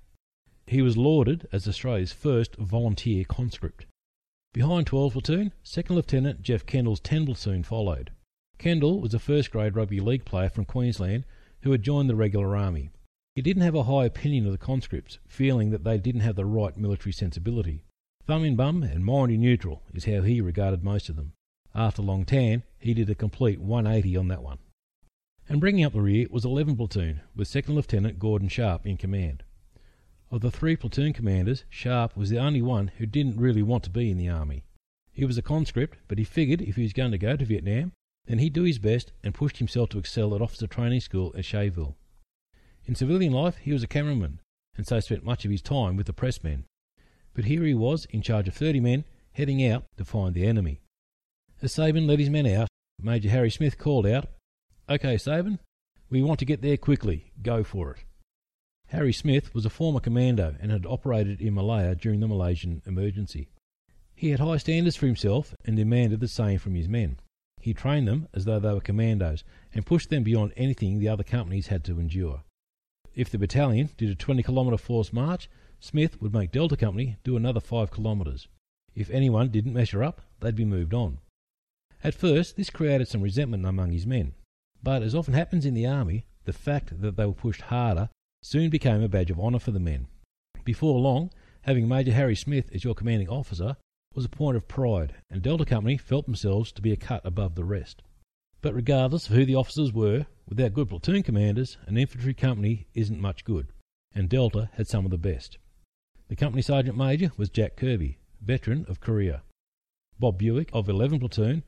He 0.67 0.81
was 0.81 0.97
lauded 0.97 1.49
as 1.51 1.67
Australia's 1.67 2.12
first 2.12 2.55
volunteer 2.57 3.25
conscript. 3.25 3.87
Behind 4.53 4.87
12 4.87 5.15
Platoon, 5.15 5.53
2nd 5.65 5.91
Lieutenant 5.91 6.43
Geoff 6.43 6.67
Kendall's 6.67 7.01
10 7.01 7.27
Platoon 7.27 7.65
followed. 7.65 8.12
Kendall 8.59 9.01
was 9.01 9.12
a 9.12 9.19
first 9.19 9.51
grade 9.51 9.75
rugby 9.75 9.99
league 9.99 10.25
player 10.25 10.49
from 10.49 10.65
Queensland 10.65 11.25
who 11.62 11.73
had 11.73 11.83
joined 11.83 12.09
the 12.09 12.15
regular 12.15 12.57
army. 12.57 12.91
He 13.35 13.43
didn't 13.43 13.62
have 13.62 13.75
a 13.75 13.85
high 13.85 14.05
opinion 14.05 14.47
of 14.47 14.53
the 14.53 14.59
conscripts, 14.59 15.19
feeling 15.27 15.71
that 15.71 15.85
they 15.85 15.99
didn't 15.99 16.21
have 16.21 16.37
the 16.37 16.45
right 16.45 16.77
military 16.77 17.12
sensibility. 17.12 17.85
Thumb 18.25 18.45
in 18.45 18.55
bum 18.55 18.85
and 18.85 19.05
mind 19.05 19.33
in 19.33 19.41
neutral 19.41 19.83
is 19.93 20.05
how 20.05 20.23
he 20.23 20.41
regarded 20.41 20.85
most 20.85 21.09
of 21.09 21.17
them. 21.17 21.33
After 21.75 22.03
Long 22.03 22.25
Tan, 22.25 22.63
he 22.79 22.95
did 22.95 23.11
a 23.11 23.17
complete 23.17 23.61
180 23.61 24.17
on 24.17 24.29
that 24.29 24.45
one. 24.45 24.59
And 25.49 25.61
bringing 25.61 25.85
up 25.85 25.93
the 25.93 26.01
rear 26.01 26.29
was 26.31 26.45
11 26.45 26.77
Platoon, 26.77 27.23
with 27.35 27.49
2nd 27.49 27.71
Lieutenant 27.71 28.21
Gordon 28.21 28.49
Sharp 28.49 28.87
in 28.87 28.97
command. 28.97 29.43
Of 30.31 30.41
the 30.41 30.53
three 30.53 30.77
platoon 30.77 31.13
commanders, 31.13 31.65
Sharp 31.69 32.17
was 32.17 32.31
the 32.31 32.39
only 32.39 32.63
one 32.63 32.93
who 32.99 33.07
didn't 33.07 33.41
really 33.41 33.63
want 33.63 33.83
to 33.85 33.91
be 33.91 34.09
in 34.09 34.19
the 34.19 34.29
army. 34.29 34.63
He 35.11 35.25
was 35.25 35.37
a 35.37 35.43
conscript, 35.43 35.99
but 36.07 36.19
he 36.19 36.25
figured 36.25 36.63
if 36.63 36.77
he 36.77 36.85
was 36.85 36.93
going 36.93 37.11
to 37.11 37.19
go 37.19 37.37
to 37.37 37.45
Vietnam, 37.45 37.91
then 38.27 38.39
he'd 38.39 38.53
do 38.53 38.63
his 38.63 38.79
best 38.79 39.11
and 39.25 39.35
pushed 39.35 39.59
himself 39.59 39.89
to 39.91 39.99
excel 39.99 40.33
at 40.33 40.41
officer 40.41 40.69
training 40.69 41.01
school 41.01 41.35
at 41.37 41.45
Scheyville. 41.45 41.97
In 42.87 42.95
civilian 42.95 43.33
life, 43.33 43.57
he 43.57 43.73
was 43.73 43.83
a 43.83 43.89
cameraman, 43.89 44.39
and 44.77 44.87
so 44.87 45.01
spent 45.01 45.25
much 45.25 45.45
of 45.45 45.51
his 45.51 45.61
time 45.61 45.97
with 45.97 46.07
the 46.07 46.13
pressmen 46.13 46.67
but 47.35 47.45
here 47.45 47.64
he 47.64 47.75
was 47.75 48.07
in 48.11 48.23
charge 48.23 48.49
of 48.49 48.55
30 48.55 48.81
men 48.81 49.05
heading 49.33 49.66
out 49.66 49.85
to 49.97 50.05
find 50.05 50.35
the 50.35 50.47
enemy. 50.47 50.81
As 51.62 51.73
Sabben 51.73 52.07
led 52.07 52.18
his 52.18 52.31
men 52.31 52.47
out, 52.47 52.68
Major 53.01 53.31
Harry 53.31 53.51
Smith 53.51 53.79
called 53.79 54.07
out, 54.07 54.27
OK, 54.88 55.16
Sabben, 55.16 55.59
we 56.11 56.23
want 56.23 56.38
to 56.40 56.45
get 56.45 56.61
there 56.61 56.77
quickly. 56.77 57.33
Go 57.40 57.64
for 57.64 57.92
it. 57.92 58.05
Harry 58.88 59.12
Smith 59.12 59.55
was 59.55 59.64
a 59.64 59.71
former 59.71 60.01
commando 60.01 60.55
and 60.61 60.71
had 60.71 60.85
operated 60.85 61.40
in 61.40 61.55
Malaya 61.55 61.95
during 61.95 62.21
the 62.21 62.29
Malaysian 62.29 62.83
emergency. 62.85 63.49
He 64.14 64.29
had 64.29 64.40
high 64.40 64.59
standards 64.59 64.97
for 64.97 65.07
himself 65.07 65.55
and 65.64 65.77
demanded 65.77 66.21
the 66.21 66.29
same 66.29 66.59
from 66.59 66.75
his 66.75 66.88
men. 66.88 67.18
He 67.61 67.73
trained 67.73 68.07
them 68.07 68.29
as 68.35 68.45
though 68.45 68.59
they 68.59 68.73
were 68.73 68.81
commandos 68.81 69.45
and 69.73 69.87
pushed 69.87 70.11
them 70.11 70.23
beyond 70.23 70.53
anything 70.57 70.99
the 70.99 71.09
other 71.09 71.25
companies 71.25 71.68
had 71.68 71.85
to 71.85 71.99
endure. 71.99 72.42
If 73.14 73.31
the 73.31 73.38
battalion 73.38 73.90
did 73.97 74.11
a 74.11 74.14
20 74.14 74.42
kilometre 74.42 74.77
forced 74.77 75.12
march, 75.12 75.49
Smith 75.85 76.23
would 76.23 76.33
make 76.33 76.53
Delta 76.53 76.77
Company 76.77 77.16
do 77.25 77.37
another 77.37 77.59
five 77.59 77.90
kilometres. 77.90 78.47
If 78.95 79.11
anyone 79.11 79.49
didn't 79.49 79.73
measure 79.73 80.05
up, 80.05 80.21
they'd 80.38 80.55
be 80.55 80.64
moved 80.64 80.95
on. 80.95 81.18
At 82.05 82.14
first, 82.14 82.57
this 82.57 82.71
created 82.71 83.09
some 83.09 83.21
resentment 83.21 83.66
among 83.66 83.90
his 83.90 84.07
men, 84.07 84.35
but 84.81 85.03
as 85.03 85.12
often 85.12 85.35
happens 85.35 85.66
in 85.66 85.75
the 85.75 85.87
army, 85.87 86.25
the 86.45 86.53
fact 86.53 87.01
that 87.01 87.16
they 87.16 87.27
were 87.27 87.33
pushed 87.33 87.62
harder 87.62 88.11
soon 88.45 88.71
became 88.71 89.03
a 89.03 89.09
badge 89.09 89.33
of 89.33 89.40
honour 89.40 89.59
for 89.59 89.73
the 89.73 89.81
men. 89.81 90.07
Before 90.64 91.01
long, 91.01 91.33
having 91.62 91.88
Major 91.88 92.12
Harry 92.12 92.37
Smith 92.37 92.71
as 92.73 92.85
your 92.85 92.95
commanding 92.95 93.29
officer 93.29 93.77
was 94.14 94.25
a 94.25 94.29
point 94.29 94.57
of 94.57 94.68
pride, 94.68 95.16
and 95.31 95.42
Delta 95.42 95.64
Company 95.64 95.97
felt 95.97 96.27
themselves 96.27 96.71
to 96.73 96.83
be 96.83 96.92
a 96.92 96.97
cut 96.97 97.27
above 97.27 97.57
the 97.57 97.64
rest. 97.64 98.03
But 98.61 98.75
regardless 98.75 99.29
of 99.29 99.35
who 99.35 99.45
the 99.45 99.57
officers 99.57 99.92
were, 99.92 100.27
without 100.49 100.75
good 100.75 100.90
platoon 100.90 101.25
commanders, 101.25 101.77
an 101.87 101.97
infantry 101.97 102.35
company 102.35 102.87
isn't 102.95 103.21
much 103.21 103.45
good, 103.45 103.66
and 104.14 104.29
Delta 104.29 104.71
had 104.75 104.87
some 104.87 105.05
of 105.05 105.11
the 105.11 105.18
best. 105.18 105.59
The 106.33 106.37
company 106.37 106.62
sergeant 106.62 106.97
major 106.97 107.31
was 107.37 107.51
Jack 107.51 107.77
Kirby, 107.77 108.16
veteran 108.40 108.87
of 108.88 109.01
Korea. 109.01 109.42
Bob 110.18 110.38
Buick 110.38 110.71
of 110.73 110.88
11 110.88 111.21
Platoon, 111.21 111.62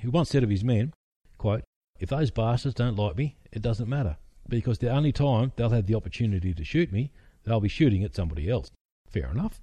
who 0.00 0.10
once 0.10 0.30
said 0.30 0.42
of 0.42 0.48
his 0.48 0.64
men, 0.64 0.94
quote, 1.36 1.64
If 2.00 2.08
those 2.08 2.30
bastards 2.30 2.76
don't 2.76 2.96
like 2.96 3.18
me, 3.18 3.36
it 3.52 3.60
doesn't 3.60 3.90
matter, 3.90 4.16
because 4.48 4.78
the 4.78 4.88
only 4.88 5.12
time 5.12 5.52
they'll 5.54 5.68
have 5.68 5.84
the 5.84 5.96
opportunity 5.96 6.54
to 6.54 6.64
shoot 6.64 6.90
me, 6.92 7.12
they'll 7.44 7.60
be 7.60 7.68
shooting 7.68 8.02
at 8.04 8.14
somebody 8.14 8.48
else. 8.48 8.70
Fair 9.06 9.30
enough. 9.30 9.60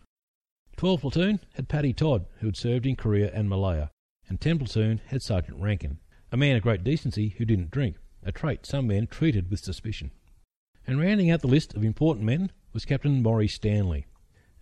12 0.77 1.01
Platoon 1.01 1.39
had 1.55 1.67
Paddy 1.67 1.91
Todd, 1.91 2.27
who 2.37 2.45
had 2.45 2.55
served 2.55 2.85
in 2.85 2.95
Korea 2.95 3.31
and 3.33 3.49
Malaya, 3.49 3.89
and 4.29 4.39
10 4.39 4.59
Platoon 4.59 5.01
had 5.07 5.23
Sergeant 5.23 5.59
Rankin, 5.59 5.97
a 6.31 6.37
man 6.37 6.57
of 6.57 6.61
great 6.61 6.83
decency 6.83 7.29
who 7.39 7.45
didn't 7.45 7.71
drink, 7.71 7.95
a 8.21 8.31
trait 8.31 8.67
some 8.67 8.85
men 8.85 9.07
treated 9.07 9.49
with 9.49 9.61
suspicion. 9.61 10.11
And 10.85 10.99
rounding 10.99 11.31
out 11.31 11.41
the 11.41 11.47
list 11.47 11.73
of 11.73 11.83
important 11.83 12.27
men 12.27 12.51
was 12.71 12.85
Captain 12.85 13.23
Maurice 13.23 13.55
Stanley, 13.55 14.05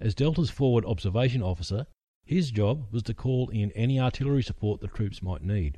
as 0.01 0.15
Delta's 0.15 0.49
forward 0.49 0.83
observation 0.85 1.41
officer, 1.41 1.85
his 2.25 2.51
job 2.51 2.91
was 2.91 3.03
to 3.03 3.13
call 3.13 3.49
in 3.49 3.71
any 3.71 3.99
artillery 3.99 4.43
support 4.43 4.81
the 4.81 4.87
troops 4.87 5.21
might 5.21 5.43
need. 5.43 5.77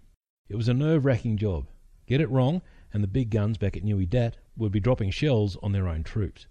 It 0.49 0.55
was 0.55 0.67
a 0.67 0.73
nerve 0.73 1.05
wracking 1.05 1.37
job. 1.37 1.67
Get 2.07 2.21
it 2.21 2.29
wrong, 2.29 2.61
and 2.93 3.03
the 3.03 3.07
big 3.07 3.29
guns 3.29 3.57
back 3.57 3.77
at 3.77 3.83
Nui 3.83 4.05
Dat 4.05 4.37
would 4.55 4.71
be 4.71 4.79
dropping 4.79 5.11
shells 5.11 5.57
on 5.63 5.71
their 5.71 5.87
own 5.87 6.03
troops. 6.03 6.47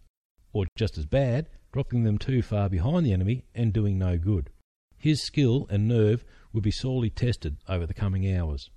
or 0.52 0.66
just 0.76 0.98
as 0.98 1.06
bad, 1.06 1.48
dropping 1.72 2.04
them 2.04 2.18
too 2.18 2.42
far 2.42 2.68
behind 2.68 3.06
the 3.06 3.12
enemy 3.12 3.44
and 3.54 3.72
doing 3.72 3.98
no 3.98 4.18
good. 4.18 4.50
His 4.98 5.22
skill 5.22 5.66
and 5.70 5.88
nerve 5.88 6.24
would 6.52 6.62
be 6.62 6.70
sorely 6.70 7.10
tested 7.10 7.56
over 7.68 7.86
the 7.86 7.94
coming 7.94 8.30
hours. 8.34 8.70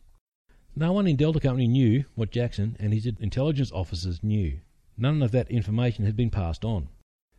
No 0.75 0.93
one 0.93 1.07
in 1.07 1.17
Delta 1.17 1.39
Company 1.39 1.67
knew 1.67 2.05
what 2.15 2.31
Jackson 2.31 2.75
and 2.79 2.93
his 2.93 3.05
intelligence 3.05 3.71
officers 3.71 4.23
knew. 4.23 4.59
None 4.97 5.21
of 5.21 5.31
that 5.31 5.51
information 5.51 6.05
had 6.05 6.15
been 6.15 6.29
passed 6.29 6.63
on. 6.63 6.87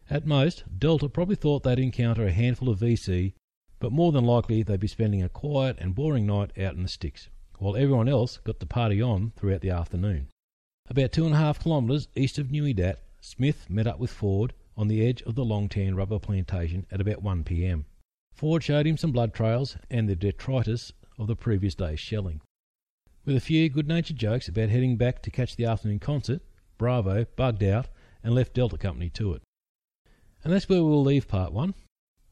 At 0.09 0.25
most, 0.25 0.65
Delta 0.79 1.09
probably 1.09 1.35
thought 1.35 1.65
they'd 1.65 1.81
encounter 1.81 2.27
a 2.27 2.33
handful 2.33 2.69
of 2.69 2.79
VC, 2.79 3.33
but 3.81 3.91
more 3.91 4.13
than 4.13 4.25
likely 4.25 4.63
they'd 4.63 4.79
be 4.79 4.87
spending 4.87 5.23
a 5.23 5.29
quiet 5.29 5.77
and 5.81 5.95
boring 5.95 6.27
night 6.27 6.57
out 6.59 6.75
in 6.75 6.83
the 6.83 6.89
sticks, 6.89 7.29
while 7.59 7.77
everyone 7.77 8.09
else 8.09 8.39
got 8.39 8.61
the 8.61 8.67
party 8.67 9.03
on 9.03 9.33
throughout 9.37 9.63
the 9.63 9.71
afternoon. 9.71 10.29
About 10.89 11.11
two 11.11 11.27
and 11.27 11.35
a 11.35 11.39
half 11.39 11.61
kilometres 11.61 12.07
east 12.15 12.39
of 12.39 12.53
Nui 12.53 12.73
Dat, 12.73 13.03
Smith 13.21 13.69
met 13.69 13.89
up 13.89 13.99
with 13.99 14.11
Ford 14.13 14.53
on 14.77 14.87
the 14.87 15.05
edge 15.05 15.23
of 15.23 15.35
the 15.35 15.45
Long 15.45 15.69
Tan 15.69 15.97
rubber 15.97 16.21
plantation 16.21 16.87
at 16.93 17.01
about 17.01 17.23
1 17.23 17.43
p.m. 17.43 17.87
Ford 18.33 18.63
showed 18.63 18.87
him 18.87 18.97
some 18.97 19.11
blood 19.11 19.35
trails 19.35 19.77
and 19.91 20.09
the 20.09 20.15
detritus 20.15 20.93
of 21.19 21.27
the 21.27 21.35
previous 21.35 21.75
day's 21.75 21.99
shelling. 21.99 22.41
With 23.25 23.35
a 23.35 23.41
few 23.41 23.69
good 23.69 23.89
natured 23.89 24.19
jokes 24.19 24.47
about 24.47 24.69
heading 24.69 24.97
back 24.97 25.21
to 25.23 25.31
catch 25.31 25.57
the 25.57 25.65
afternoon 25.65 25.99
concert, 25.99 26.43
Bravo 26.79 27.25
bugged 27.35 27.65
out 27.65 27.89
and 28.23 28.35
left 28.35 28.55
Delta 28.55 28.79
Company 28.79 29.11
to 29.11 29.33
it. 29.33 29.43
And 30.45 30.53
that's 30.53 30.69
where 30.69 30.85
we'll 30.85 31.03
leave 31.03 31.29
part 31.29 31.53
one. 31.53 31.75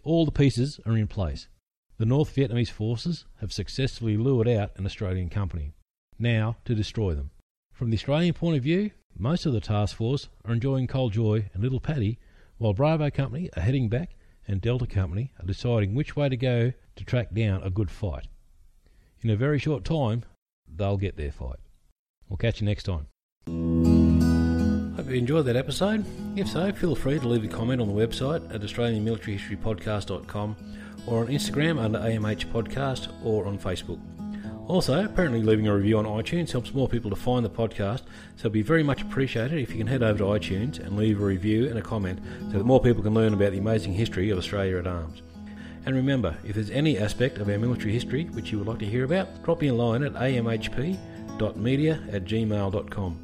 All 0.03 0.25
the 0.25 0.33
pieces 0.33 0.81
are 0.87 0.97
in 0.97 1.09
place. 1.09 1.49
The 1.97 2.07
North 2.07 2.35
Vietnamese 2.35 2.71
forces 2.71 3.25
have 3.41 3.53
successfully 3.53 4.17
lured 4.17 4.49
out 4.49 4.73
an 4.77 4.87
Australian 4.87 5.31
company. 5.31 5.73
Now 6.19 6.57
to 6.65 6.75
destroy 6.75 7.15
them. 7.15 7.31
From 7.73 7.91
the 7.91 7.97
Australian 7.97 8.35
point 8.35 8.57
of 8.57 8.63
view, 8.63 8.91
most 9.17 9.47
of 9.47 9.53
the 9.53 9.61
task 9.61 9.97
force 9.97 10.29
are 10.45 10.53
enjoying 10.53 10.87
Col 10.87 11.11
Joye 11.11 11.51
and 11.53 11.63
Little 11.63 11.81
Pattie, 11.81 12.19
while 12.59 12.73
Bravo 12.73 13.11
Company 13.11 13.49
are 13.57 13.63
heading 13.63 13.89
back 13.89 14.17
and 14.47 14.61
Delta 14.61 14.87
Company 14.87 15.33
are 15.41 15.47
deciding 15.47 15.95
which 15.95 16.17
way 16.17 16.29
to 16.29 16.37
go 16.37 16.73
to 16.97 17.05
track 17.05 17.33
down 17.33 17.63
a 17.63 17.71
good 17.71 17.91
fight. 17.91 18.27
In 19.23 19.31
a 19.31 19.37
very 19.37 19.59
short 19.59 19.85
time, 19.85 20.25
they'll 20.69 20.97
get 20.97 21.17
their 21.17 21.33
fight. 21.33 21.59
We'll 22.29 22.37
catch 22.37 22.61
you 22.61 22.67
next 22.67 22.85
time. 22.85 23.07
Hope 25.05 25.13
you 25.13 25.19
enjoyed 25.19 25.45
that 25.45 25.57
episode. 25.57 26.03
If 26.35 26.49
so, 26.49 26.73
feel 26.73 26.95
free 26.95 27.19
to 27.19 27.29
leave 27.29 27.45
a 27.45 27.49
comment 27.49 27.83
on 27.83 27.89
the 27.89 27.93
website 27.93 28.43
at 28.55 28.63
AustralianMilitaryHistoryPodcast.com 28.63 30.57
or 31.07 31.21
on 31.21 31.27
Instagram 31.27 31.79
under 31.79 31.99
AMH 31.99 32.47
Podcast 32.51 33.09
or 33.23 33.45
on 33.45 33.59
Facebook. 33.59 34.01
Also, 34.67 35.05
apparently 35.05 35.43
leaving 35.43 35.69
a 35.69 35.77
review 35.77 35.99
on 35.99 36.07
iTunes 36.07 36.53
helps 36.53 36.73
more 36.73 36.89
people 36.89 37.11
to 37.11 37.17
find 37.17 37.45
the 37.45 37.51
podcast, 37.51 38.05
so 38.37 38.45
it'd 38.45 38.53
be 38.53 38.63
very 38.63 38.83
much 38.83 39.03
appreciated 39.03 39.59
if 39.59 39.73
you 39.73 39.77
can 39.77 39.87
head 39.87 40.03
over 40.03 40.21
to 40.21 40.25
iTunes 40.25 40.79
and 40.79 40.97
leave 40.97 41.21
a 41.21 41.25
review 41.25 41.69
and 41.69 41.79
a 41.79 41.83
comment 41.83 42.19
so 42.51 42.57
that 42.57 42.65
more 42.65 42.81
people 42.81 43.03
can 43.03 43.13
learn 43.13 43.35
about 43.35 43.53
the 43.53 43.59
amazing 43.59 43.93
history 43.93 44.31
of 44.31 44.39
Australia 44.39 44.79
at 44.79 44.87
arms. 44.87 45.21
And 45.85 45.95
remember, 45.95 46.35
if 46.45 46.55
there's 46.55 46.71
any 46.71 46.97
aspect 46.99 47.37
of 47.37 47.51
our 47.51 47.59
military 47.59 47.93
history 47.93 48.25
which 48.31 48.51
you 48.51 48.57
would 48.57 48.69
like 48.69 48.79
to 48.79 48.87
hear 48.87 49.05
about, 49.05 49.45
drop 49.45 49.61
me 49.61 49.69
a 49.69 49.75
line 49.75 50.03
at 50.03 50.15
amhp.media 50.15 50.99
at 52.11 52.25
gmail.com. 52.25 53.24